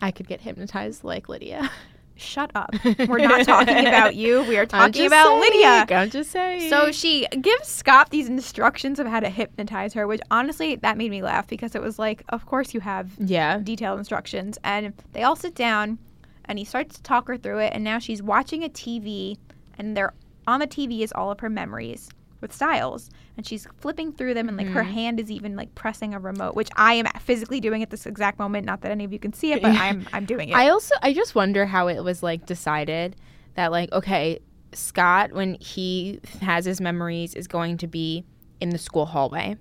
I 0.00 0.10
could 0.10 0.28
get 0.28 0.40
hypnotized 0.40 1.04
like 1.04 1.28
Lydia. 1.28 1.70
shut 2.16 2.50
up. 2.54 2.74
We're 3.08 3.18
not 3.18 3.44
talking 3.46 3.86
about 3.86 4.14
you. 4.14 4.42
We 4.44 4.56
are 4.56 4.66
talking 4.66 5.06
about 5.06 5.26
saying, 5.26 5.40
Lydia. 5.40 5.86
I'm 5.96 6.10
just 6.10 6.30
saying. 6.30 6.70
So 6.70 6.90
she 6.92 7.26
gives 7.40 7.68
Scott 7.68 8.10
these 8.10 8.28
instructions 8.28 8.98
of 8.98 9.06
how 9.06 9.20
to 9.20 9.28
hypnotize 9.28 9.92
her, 9.94 10.06
which 10.06 10.20
honestly 10.30 10.76
that 10.76 10.96
made 10.96 11.10
me 11.10 11.22
laugh 11.22 11.46
because 11.46 11.74
it 11.74 11.82
was 11.82 11.98
like, 11.98 12.24
of 12.30 12.46
course 12.46 12.74
you 12.74 12.80
have 12.80 13.10
yeah, 13.18 13.58
detailed 13.58 13.98
instructions. 13.98 14.58
And 14.64 14.92
they 15.12 15.22
all 15.22 15.36
sit 15.36 15.54
down 15.54 15.98
and 16.46 16.58
he 16.58 16.64
starts 16.64 16.96
to 16.96 17.02
talk 17.02 17.28
her 17.28 17.36
through 17.36 17.58
it. 17.58 17.72
And 17.72 17.84
now 17.84 17.98
she's 17.98 18.22
watching 18.22 18.64
a 18.64 18.68
TV 18.68 19.36
and 19.78 19.96
they're 19.96 20.14
on 20.46 20.60
the 20.60 20.66
TV 20.66 21.00
is 21.00 21.12
all 21.12 21.30
of 21.30 21.40
her 21.40 21.50
memories 21.50 22.08
with 22.46 22.54
Stiles. 22.54 23.10
And 23.36 23.44
she's 23.44 23.66
flipping 23.78 24.12
through 24.12 24.34
them 24.34 24.48
and 24.48 24.56
like 24.56 24.68
her 24.68 24.82
Mhm. 24.84 24.92
hand 24.92 25.20
is 25.20 25.30
even 25.30 25.56
like 25.56 25.74
pressing 25.74 26.14
a 26.14 26.18
remote, 26.20 26.54
which 26.54 26.70
I 26.76 26.94
am 26.94 27.06
physically 27.20 27.60
doing 27.60 27.82
at 27.82 27.90
this 27.90 28.06
exact 28.06 28.38
moment. 28.38 28.64
Not 28.64 28.80
that 28.82 28.92
any 28.92 29.04
of 29.04 29.12
you 29.12 29.18
can 29.18 29.32
see 29.32 29.52
it, 29.52 29.60
but 29.60 29.72
I'm 29.76 30.06
I'm 30.12 30.24
doing 30.24 30.48
it. 30.50 30.54
I 30.56 30.68
also 30.70 30.94
I 31.02 31.12
just 31.12 31.34
wonder 31.34 31.66
how 31.66 31.88
it 31.88 32.00
was 32.02 32.22
like 32.22 32.46
decided 32.46 33.16
that 33.54 33.72
like 33.72 33.92
okay, 33.92 34.38
Scott 34.72 35.32
when 35.32 35.54
he 35.54 36.20
has 36.40 36.64
his 36.64 36.80
memories 36.80 37.34
is 37.34 37.46
going 37.48 37.76
to 37.78 37.86
be 37.86 38.24
in 38.60 38.70
the 38.70 38.78
school 38.78 39.06
hallway. 39.06 39.56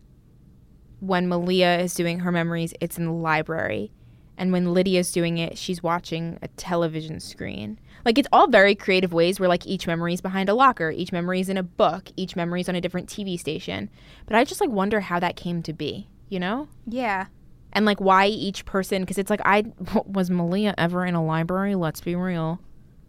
When 0.99 1.27
Malia 1.27 1.79
is 1.79 1.93
doing 1.93 2.19
her 2.19 2.31
memories, 2.31 2.73
it's 2.79 2.97
in 2.97 3.05
the 3.05 3.11
library. 3.11 3.91
And 4.37 4.51
when 4.51 4.73
Lydia's 4.73 5.11
doing 5.11 5.37
it, 5.37 5.57
she's 5.57 5.81
watching 5.83 6.37
a 6.41 6.47
television 6.49 7.19
screen. 7.19 7.79
Like 8.05 8.17
it's 8.19 8.27
all 8.31 8.47
very 8.47 8.75
creative 8.75 9.11
ways 9.13 9.39
where 9.39 9.49
like 9.49 9.65
each 9.65 9.87
memory 9.87 10.13
is 10.13 10.21
behind 10.21 10.47
a 10.47 10.53
locker, 10.53 10.91
each 10.91 11.11
memory 11.11 11.39
is 11.39 11.49
in 11.49 11.57
a 11.57 11.63
book, 11.63 12.09
each 12.15 12.35
memory 12.35 12.61
is 12.61 12.69
on 12.69 12.75
a 12.75 12.81
different 12.81 13.09
TV 13.09 13.37
station. 13.39 13.89
But 14.27 14.35
I 14.35 14.43
just 14.43 14.61
like 14.61 14.69
wonder 14.69 14.99
how 15.01 15.19
that 15.19 15.35
came 15.35 15.63
to 15.63 15.73
be, 15.73 16.07
you 16.29 16.39
know? 16.39 16.67
yeah. 16.87 17.25
and 17.73 17.85
like 17.85 17.99
why 17.99 18.27
each 18.27 18.63
person 18.63 19.01
because 19.01 19.17
it's 19.17 19.29
like 19.29 19.41
i 19.43 19.65
was 20.05 20.29
malia 20.29 20.73
ever 20.77 21.05
in 21.05 21.13
a 21.13 21.21
library 21.25 21.75
let's 21.75 21.99
be 21.99 22.15
real 22.15 22.59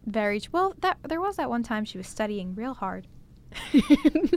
Very 0.06 0.40
well. 0.50 0.74
That 0.80 0.98
there 1.06 1.20
was 1.20 1.36
that 1.36 1.48
one 1.48 1.62
time 1.62 1.84
she 1.84 1.98
was 1.98 2.08
studying 2.08 2.54
real 2.56 2.74
hard. 2.74 3.06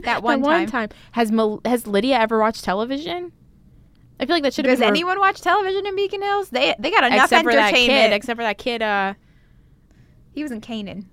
that 0.04 0.22
one 0.22 0.66
time. 0.66 0.88
has 1.12 1.32
Mal- 1.32 1.60
has 1.64 1.86
lydia 1.86 2.16
ever 2.18 2.38
watched 2.38 2.62
television 2.64 3.32
i 4.20 4.26
feel 4.26 4.36
like 4.36 4.42
that 4.44 4.54
should 4.54 4.66
have 4.66 4.78
Does 4.78 4.86
anyone 4.86 5.18
watch 5.18 5.40
television 5.40 5.84
in 5.86 5.96
Beacon 5.96 6.22
Hills? 6.22 6.50
They 6.50 6.74
they 6.78 6.90
got 6.90 7.04
enough 7.04 7.24
except 7.24 7.44
for 7.44 7.52
that 7.52 7.68
entertainment. 7.74 8.10
kid 8.10 8.16
except 8.16 8.36
for 8.38 8.42
that 8.44 8.58
kid 8.58 8.82
uh 8.82 9.14
he 10.32 10.42
was 10.42 10.52
in 10.52 10.60
Canaan. 10.60 11.08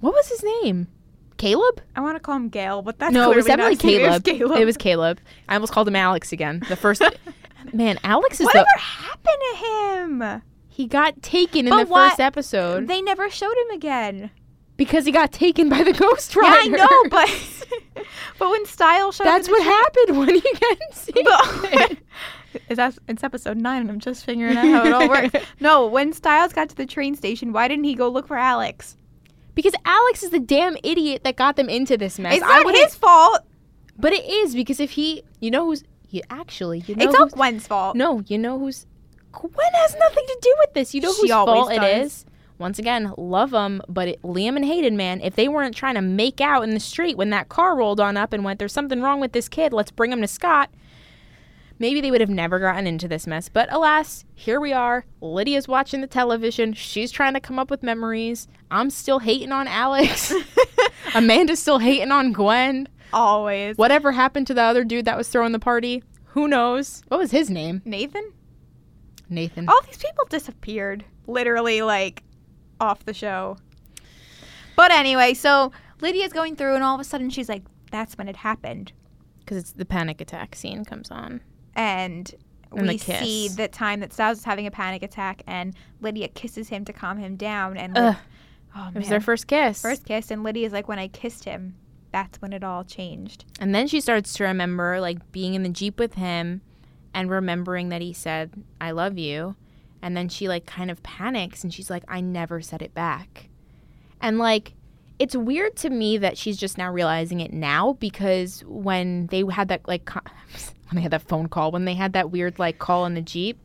what 0.00 0.12
was 0.14 0.28
his 0.28 0.42
name 0.62 0.88
caleb 1.36 1.80
I 1.96 2.00
want 2.00 2.16
to 2.16 2.20
call 2.20 2.36
him 2.36 2.48
Gail, 2.48 2.82
but 2.82 2.98
that's 2.98 3.12
no 3.12 3.32
it 3.32 3.36
was 3.36 3.46
definitely 3.46 3.72
his 3.74 4.20
caleb. 4.22 4.58
it 4.58 4.64
was 4.64 4.76
caleb 4.76 5.18
i 5.48 5.54
almost 5.54 5.72
called 5.72 5.88
him 5.88 5.96
alex 5.96 6.32
again 6.32 6.62
the 6.68 6.76
first 6.76 7.02
man 7.72 7.98
alex 8.04 8.40
is 8.40 8.46
Whatever 8.46 8.66
the 8.74 8.80
happened 8.80 9.42
to 9.50 9.56
him? 9.66 10.42
he 10.68 10.86
got 10.86 11.20
taken 11.22 11.66
in 11.66 11.76
the 11.76 11.84
what- 11.86 12.10
first 12.10 12.20
episode 12.20 12.86
They 12.86 13.02
never 13.02 13.28
showed 13.28 13.56
him 13.56 13.70
again. 13.74 14.30
because 14.76 15.04
he 15.04 15.10
got 15.12 15.32
taken 15.32 15.68
by 15.68 15.82
the 15.82 15.92
ghost 16.04 16.36
rider 16.36 16.76
Yeah, 16.76 16.84
I 16.84 16.86
know, 16.86 17.08
but 17.10 18.04
but 18.38 18.50
when 18.50 18.64
Style 18.66 19.10
showed 19.12 19.24
that's 19.24 19.48
what 19.48 19.62
happened 19.64 20.18
when 20.18 20.34
he 20.34 20.40
got 20.40 20.78
taken. 20.94 21.98
Is 22.68 22.76
that 22.76 22.96
it's 23.08 23.22
episode 23.24 23.56
nine 23.56 23.82
and 23.82 23.90
I'm 23.90 23.98
just 24.00 24.24
figuring 24.24 24.56
out 24.56 24.64
how 24.66 24.84
it 24.86 24.92
all 24.92 25.08
works. 25.08 25.44
No, 25.60 25.86
when 25.86 26.12
Stiles 26.12 26.52
got 26.52 26.68
to 26.70 26.76
the 26.76 26.86
train 26.86 27.14
station, 27.14 27.52
why 27.52 27.68
didn't 27.68 27.84
he 27.84 27.94
go 27.94 28.08
look 28.08 28.26
for 28.26 28.36
Alex? 28.36 28.96
Because 29.54 29.74
Alex 29.84 30.22
is 30.22 30.30
the 30.30 30.40
damn 30.40 30.76
idiot 30.82 31.24
that 31.24 31.36
got 31.36 31.56
them 31.56 31.68
into 31.68 31.96
this 31.96 32.18
mess. 32.18 32.34
It's 32.36 32.42
not 32.42 32.74
his 32.74 32.94
fault. 32.94 33.40
but 33.98 34.12
it 34.12 34.24
is 34.24 34.54
because 34.54 34.80
if 34.80 34.92
he, 34.92 35.22
you 35.40 35.50
know 35.50 35.66
who's, 35.66 35.84
you 36.10 36.22
actually, 36.30 36.80
you 36.86 36.94
know 36.96 37.04
It's 37.06 37.14
all 37.18 37.26
Gwen's 37.26 37.66
fault. 37.66 37.94
no, 37.96 38.20
you 38.26 38.38
know 38.38 38.58
who's, 38.58 38.86
Gwen 39.32 39.52
has 39.74 39.94
nothing 39.98 40.24
to 40.26 40.38
do 40.42 40.54
with 40.60 40.74
this. 40.74 40.94
You 40.94 41.00
know 41.02 41.12
She 41.12 41.22
whose 41.22 41.30
fault 41.30 41.72
it 41.72 41.76
does. 41.80 42.06
is. 42.06 42.26
Once 42.58 42.78
again, 42.78 43.12
love 43.16 43.50
them, 43.50 43.82
but 43.88 44.06
it, 44.08 44.22
Liam 44.22 44.54
and 44.56 44.64
Hayden, 44.64 44.96
man, 44.96 45.20
if 45.20 45.34
they 45.36 45.48
weren't 45.48 45.74
trying 45.74 45.94
to 45.96 46.02
make 46.02 46.40
out 46.40 46.62
in 46.62 46.70
the 46.74 46.80
street 46.80 47.16
when 47.16 47.30
that 47.30 47.48
car 47.48 47.74
rolled 47.76 47.98
on 47.98 48.16
up 48.16 48.32
and 48.32 48.44
went, 48.44 48.58
"There's 48.60 48.72
something 48.72 49.00
wrong 49.02 49.18
with 49.20 49.32
this 49.32 49.48
kid. 49.48 49.72
Let's 49.72 49.90
bring 49.90 50.12
him 50.12 50.20
to 50.20 50.28
Scott." 50.28 50.70
Maybe 51.82 52.00
they 52.00 52.12
would 52.12 52.20
have 52.20 52.30
never 52.30 52.60
gotten 52.60 52.86
into 52.86 53.08
this 53.08 53.26
mess. 53.26 53.48
But 53.48 53.72
alas, 53.72 54.24
here 54.36 54.60
we 54.60 54.72
are. 54.72 55.04
Lydia's 55.20 55.66
watching 55.66 56.00
the 56.00 56.06
television. 56.06 56.74
She's 56.74 57.10
trying 57.10 57.34
to 57.34 57.40
come 57.40 57.58
up 57.58 57.72
with 57.72 57.82
memories. 57.82 58.46
I'm 58.70 58.88
still 58.88 59.18
hating 59.18 59.50
on 59.50 59.66
Alex. 59.66 60.32
Amanda's 61.16 61.58
still 61.58 61.80
hating 61.80 62.12
on 62.12 62.30
Gwen. 62.30 62.88
Always. 63.12 63.76
Whatever 63.76 64.12
happened 64.12 64.46
to 64.46 64.54
the 64.54 64.62
other 64.62 64.84
dude 64.84 65.06
that 65.06 65.18
was 65.18 65.28
throwing 65.28 65.50
the 65.50 65.58
party? 65.58 66.04
Who 66.26 66.46
knows? 66.46 67.02
What 67.08 67.18
was 67.18 67.32
his 67.32 67.50
name? 67.50 67.82
Nathan? 67.84 68.32
Nathan. 69.28 69.68
All 69.68 69.82
these 69.84 69.96
people 69.98 70.26
disappeared. 70.26 71.04
Literally, 71.26 71.82
like, 71.82 72.22
off 72.80 73.04
the 73.04 73.12
show. 73.12 73.56
But 74.76 74.92
anyway, 74.92 75.34
so 75.34 75.72
Lydia's 76.00 76.32
going 76.32 76.54
through, 76.54 76.76
and 76.76 76.84
all 76.84 76.94
of 76.94 77.00
a 77.00 77.04
sudden 77.04 77.28
she's 77.28 77.48
like, 77.48 77.64
that's 77.90 78.16
when 78.16 78.28
it 78.28 78.36
happened. 78.36 78.92
Because 79.40 79.56
it's 79.56 79.72
the 79.72 79.84
panic 79.84 80.20
attack 80.20 80.54
scene 80.54 80.84
comes 80.84 81.10
on. 81.10 81.40
And, 81.74 82.32
And 82.70 82.86
we 82.88 82.98
see 82.98 83.48
the 83.48 83.68
time 83.68 84.00
that 84.00 84.12
Stiles 84.12 84.38
is 84.38 84.44
having 84.44 84.66
a 84.66 84.70
panic 84.70 85.02
attack, 85.02 85.42
and 85.46 85.74
Lydia 86.00 86.28
kisses 86.28 86.68
him 86.68 86.84
to 86.84 86.92
calm 86.92 87.18
him 87.18 87.36
down. 87.36 87.76
And 87.76 87.96
Ugh, 87.96 88.16
oh, 88.76 88.88
it 88.88 88.94
was 88.94 89.04
man. 89.04 89.10
their 89.10 89.20
first 89.20 89.46
kiss. 89.46 89.80
first 89.82 90.04
kiss, 90.04 90.30
and 90.30 90.42
Lydia's 90.42 90.72
like, 90.72 90.88
when 90.88 90.98
I 90.98 91.08
kissed 91.08 91.44
him, 91.44 91.74
that's 92.12 92.40
when 92.42 92.52
it 92.52 92.62
all 92.62 92.84
changed. 92.84 93.44
And 93.58 93.74
then 93.74 93.86
she 93.86 94.00
starts 94.00 94.34
to 94.34 94.44
remember 94.44 95.00
like 95.00 95.32
being 95.32 95.54
in 95.54 95.62
the 95.62 95.68
Jeep 95.70 95.98
with 95.98 96.14
him 96.14 96.60
and 97.14 97.30
remembering 97.30 97.88
that 97.88 98.02
he 98.02 98.12
said, 98.12 98.52
I 98.80 98.90
love 98.90 99.16
you. 99.18 99.56
And 100.02 100.16
then 100.16 100.28
she 100.28 100.46
like 100.48 100.66
kind 100.66 100.90
of 100.90 101.02
panics 101.02 101.64
and 101.64 101.72
she's 101.72 101.88
like, 101.88 102.04
I 102.08 102.20
never 102.20 102.60
said 102.60 102.82
it 102.82 102.92
back. 102.92 103.48
And 104.20 104.38
like, 104.38 104.74
it's 105.22 105.36
weird 105.36 105.76
to 105.76 105.88
me 105.90 106.18
that 106.18 106.36
she's 106.36 106.56
just 106.56 106.76
now 106.76 106.90
realizing 106.90 107.38
it 107.40 107.52
now 107.52 107.92
because 108.00 108.62
when 108.66 109.26
they 109.28 109.44
had 109.50 109.68
that 109.68 109.86
like, 109.86 110.10
when 110.88 110.96
they 110.96 111.00
had 111.00 111.12
that 111.12 111.22
phone 111.22 111.48
call, 111.48 111.70
when 111.70 111.84
they 111.84 111.94
had 111.94 112.12
that 112.14 112.30
weird 112.32 112.58
like 112.58 112.80
call 112.80 113.06
in 113.06 113.14
the 113.14 113.22
Jeep, 113.22 113.56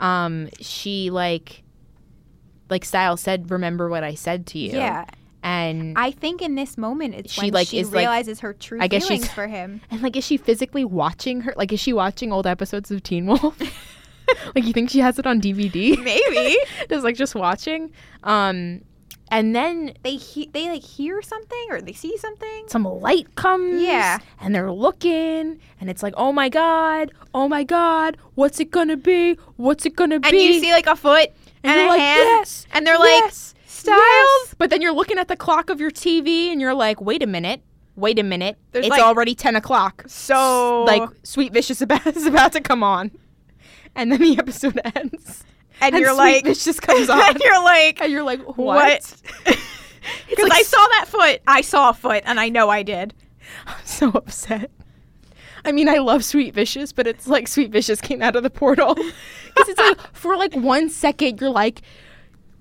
um, 0.00 0.48
she 0.60 1.10
like 1.10 1.62
like 2.68 2.84
Stiles 2.84 3.20
said, 3.20 3.50
remember 3.50 3.88
what 3.88 4.02
I 4.02 4.14
said 4.14 4.46
to 4.48 4.58
you. 4.58 4.72
Yeah. 4.72 5.04
And 5.40 5.96
I 5.96 6.10
think 6.10 6.42
in 6.42 6.56
this 6.56 6.76
moment 6.76 7.14
it's 7.14 7.32
She, 7.32 7.42
when 7.42 7.52
like, 7.52 7.68
she 7.68 7.78
is, 7.78 7.92
like- 7.92 8.00
realizes 8.00 8.40
her 8.40 8.52
true 8.52 8.78
I 8.82 8.88
guess 8.88 9.04
feelings 9.06 9.24
she's- 9.26 9.34
for 9.34 9.46
him. 9.46 9.80
and 9.90 10.02
like 10.02 10.16
is 10.16 10.24
she 10.24 10.36
physically 10.36 10.84
watching 10.84 11.42
her 11.42 11.54
like 11.56 11.72
is 11.72 11.78
she 11.78 11.92
watching 11.92 12.32
old 12.32 12.46
episodes 12.46 12.90
of 12.90 13.04
Teen 13.04 13.26
Wolf? 13.26 13.56
like 14.56 14.64
you 14.64 14.72
think 14.72 14.90
she 14.90 14.98
has 14.98 15.16
it 15.18 15.26
on 15.28 15.40
DVD? 15.40 15.96
Maybe 16.02 16.58
Just 16.90 17.04
like 17.04 17.14
just 17.16 17.36
watching. 17.36 17.92
Um 18.24 18.82
and 19.30 19.54
then 19.54 19.92
they 20.02 20.16
he- 20.16 20.50
they 20.52 20.68
like 20.68 20.82
hear 20.82 21.20
something 21.22 21.66
or 21.70 21.80
they 21.80 21.92
see 21.92 22.16
something. 22.18 22.64
some 22.68 22.84
light 22.84 23.34
comes. 23.34 23.82
Yeah. 23.82 24.18
And 24.40 24.54
they're 24.54 24.72
looking 24.72 25.58
and 25.80 25.90
it's 25.90 26.02
like, 26.02 26.14
oh 26.16 26.32
my 26.32 26.48
God, 26.48 27.12
oh 27.34 27.48
my 27.48 27.64
God, 27.64 28.16
what's 28.34 28.60
it 28.60 28.70
gonna 28.70 28.96
be? 28.96 29.34
What's 29.56 29.86
it 29.86 29.96
gonna 29.96 30.20
be? 30.20 30.28
And 30.28 30.36
you 30.38 30.60
see 30.60 30.72
like 30.72 30.86
a 30.86 30.96
foot 30.96 31.30
And 31.62 31.72
and, 31.72 31.80
a 31.82 31.86
like, 31.88 32.00
hand, 32.00 32.18
yes, 32.20 32.66
and 32.72 32.86
they're 32.86 32.94
yes, 32.94 33.54
like 33.54 33.68
Stiles. 33.68 33.98
yes. 34.00 34.54
But 34.58 34.70
then 34.70 34.82
you're 34.82 34.92
looking 34.92 35.18
at 35.18 35.28
the 35.28 35.36
clock 35.36 35.70
of 35.70 35.80
your 35.80 35.90
TV 35.90 36.50
and 36.50 36.60
you're 36.60 36.74
like, 36.74 37.00
wait 37.00 37.22
a 37.22 37.26
minute, 37.26 37.62
wait 37.96 38.18
a 38.18 38.22
minute. 38.24 38.56
There's, 38.72 38.86
it's 38.86 38.90
like- 38.90 39.00
already 39.02 39.34
10 39.34 39.54
o'clock. 39.56 40.04
So 40.08 40.84
like 40.84 41.08
Sweet 41.22 41.52
Vicious 41.52 41.80
about, 41.80 42.06
is 42.16 42.26
about 42.26 42.52
to 42.52 42.60
come 42.60 42.82
on. 42.82 43.10
And 43.94 44.10
then 44.12 44.20
the 44.20 44.38
episode 44.38 44.80
ends. 44.96 45.44
And, 45.80 45.94
and 45.94 46.02
you're 46.02 46.14
like 46.14 46.44
just 46.44 46.82
comes 46.82 47.08
on. 47.10 47.20
and 47.20 47.38
you're 47.40 47.62
like 47.62 48.00
and 48.00 48.12
you're 48.12 48.24
like, 48.24 48.40
what? 48.56 49.14
Because 50.28 50.48
like 50.48 50.60
I 50.60 50.62
saw 50.62 50.78
that 50.78 51.04
foot. 51.08 51.42
I 51.46 51.60
saw 51.60 51.90
a 51.90 51.94
foot, 51.94 52.22
and 52.24 52.40
I 52.40 52.48
know 52.48 52.70
I 52.70 52.82
did. 52.82 53.14
I'm 53.66 53.84
so 53.84 54.08
upset. 54.08 54.70
I 55.64 55.72
mean, 55.72 55.88
I 55.88 55.98
love 55.98 56.24
Sweet 56.24 56.54
Vicious, 56.54 56.92
but 56.92 57.06
it's 57.06 57.26
like 57.26 57.48
Sweet 57.48 57.70
Vicious 57.70 58.00
came 58.00 58.22
out 58.22 58.36
of 58.36 58.42
the 58.42 58.50
portal. 58.50 58.94
Because 58.94 59.68
it's 59.68 59.78
like, 59.78 59.98
for 60.14 60.36
like 60.36 60.54
one 60.54 60.88
second, 60.88 61.40
you're 61.40 61.50
like, 61.50 61.82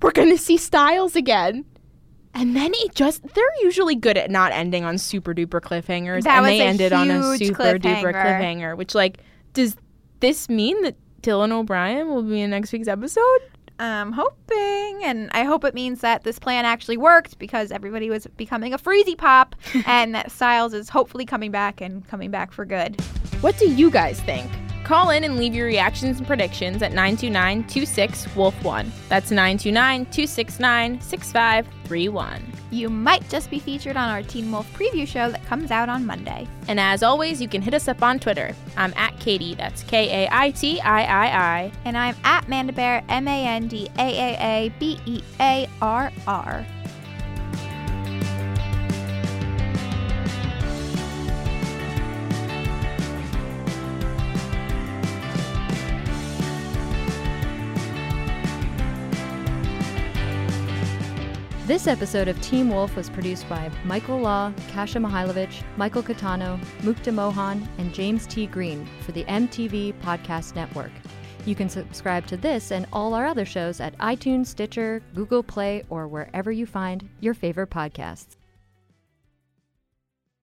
we're 0.01 0.11
going 0.11 0.29
to 0.29 0.37
see 0.37 0.57
Stiles 0.57 1.15
again. 1.15 1.65
And 2.33 2.55
then 2.55 2.71
it 2.73 2.93
just, 2.95 3.23
they're 3.33 3.45
usually 3.61 3.95
good 3.95 4.17
at 4.17 4.29
not 4.29 4.51
ending 4.51 4.83
on 4.83 4.97
super 4.97 5.33
duper 5.33 5.61
cliffhangers. 5.61 6.23
That 6.23 6.37
and 6.37 6.45
they 6.45 6.61
ended 6.61 6.93
on 6.93 7.09
a 7.09 7.37
super 7.37 7.79
duper 7.79 8.13
cliffhanger, 8.13 8.75
which, 8.77 8.93
like, 8.93 9.19
does 9.53 9.75
this 10.19 10.49
mean 10.49 10.81
that 10.83 10.95
Dylan 11.21 11.51
O'Brien 11.51 12.09
will 12.09 12.23
be 12.23 12.41
in 12.41 12.51
next 12.51 12.71
week's 12.71 12.87
episode? 12.87 13.39
I'm 13.79 14.11
hoping, 14.11 15.03
and 15.03 15.29
I 15.33 15.43
hope 15.43 15.63
it 15.63 15.75
means 15.75 16.01
that 16.01 16.23
this 16.23 16.39
plan 16.39 16.65
actually 16.65 16.97
worked 16.97 17.37
because 17.37 17.71
everybody 17.71 18.09
was 18.09 18.25
becoming 18.37 18.73
a 18.73 18.77
freezy 18.77 19.17
pop, 19.17 19.55
and 19.85 20.15
that 20.15 20.31
Stiles 20.31 20.73
is 20.73 20.89
hopefully 20.89 21.25
coming 21.25 21.51
back 21.51 21.79
and 21.81 22.07
coming 22.07 22.31
back 22.31 22.51
for 22.51 22.65
good. 22.65 22.99
What 23.41 23.57
do 23.59 23.69
you 23.69 23.91
guys 23.91 24.19
think? 24.21 24.49
Call 24.83 25.09
in 25.09 25.23
and 25.23 25.37
leave 25.37 25.53
your 25.53 25.67
reactions 25.67 26.17
and 26.17 26.25
predictions 26.25 26.81
at 26.81 26.91
929 26.91 27.63
26 27.63 28.35
Wolf 28.35 28.63
1. 28.63 28.91
That's 29.09 29.31
929 29.31 30.05
269 30.05 31.01
6531. 31.01 32.56
You 32.69 32.89
might 32.89 33.27
just 33.29 33.49
be 33.49 33.59
featured 33.59 33.95
on 33.95 34.09
our 34.09 34.21
Teen 34.21 34.51
Wolf 34.51 34.71
preview 34.73 35.07
show 35.07 35.31
that 35.31 35.45
comes 35.45 35.71
out 35.71 35.87
on 35.87 36.05
Monday. 36.05 36.47
And 36.67 36.79
as 36.79 37.01
always, 37.01 37.41
you 37.41 37.47
can 37.47 37.61
hit 37.61 37.73
us 37.73 37.87
up 37.87 38.03
on 38.03 38.19
Twitter. 38.19 38.53
I'm 38.75 38.93
at 38.95 39.17
Katie, 39.19 39.55
that's 39.55 39.83
K 39.83 40.25
A 40.25 40.29
I 40.31 40.51
T 40.51 40.81
I 40.81 41.03
I 41.03 41.27
I. 41.27 41.71
And 41.85 41.97
I'm 41.97 42.15
at 42.23 42.45
Mandabear, 42.47 43.03
M 43.07 43.27
A 43.27 43.47
N 43.47 43.67
D 43.67 43.89
A 43.97 44.01
A 44.01 44.37
A 44.39 44.69
B 44.79 44.99
E 45.05 45.21
A 45.39 45.69
R 45.81 46.11
R. 46.27 46.65
This 61.67 61.85
episode 61.85 62.29
of 62.29 62.41
Team 62.41 62.69
Wolf 62.69 62.95
was 62.95 63.09
produced 63.09 63.49
by 63.49 63.69
Michael 63.83 64.19
Law, 64.19 64.53
Kasha 64.69 64.99
Mihailovich, 64.99 65.63
Michael 65.75 66.01
Catano, 66.01 66.57
Mukta 66.79 67.13
Mohan, 67.13 67.67
and 67.77 67.93
James 67.93 68.25
T. 68.25 68.47
Green 68.47 68.87
for 69.01 69.11
the 69.11 69.25
MTV 69.25 69.93
Podcast 69.99 70.55
Network. 70.55 70.93
You 71.45 71.55
can 71.55 71.67
subscribe 71.67 72.25
to 72.27 72.37
this 72.37 72.71
and 72.71 72.85
all 72.93 73.13
our 73.13 73.25
other 73.25 73.43
shows 73.43 73.81
at 73.81 73.97
iTunes, 73.97 74.47
Stitcher, 74.47 75.03
Google 75.13 75.43
Play, 75.43 75.83
or 75.89 76.07
wherever 76.07 76.53
you 76.53 76.65
find 76.65 77.09
your 77.19 77.33
favorite 77.33 77.69
podcasts. 77.69 78.36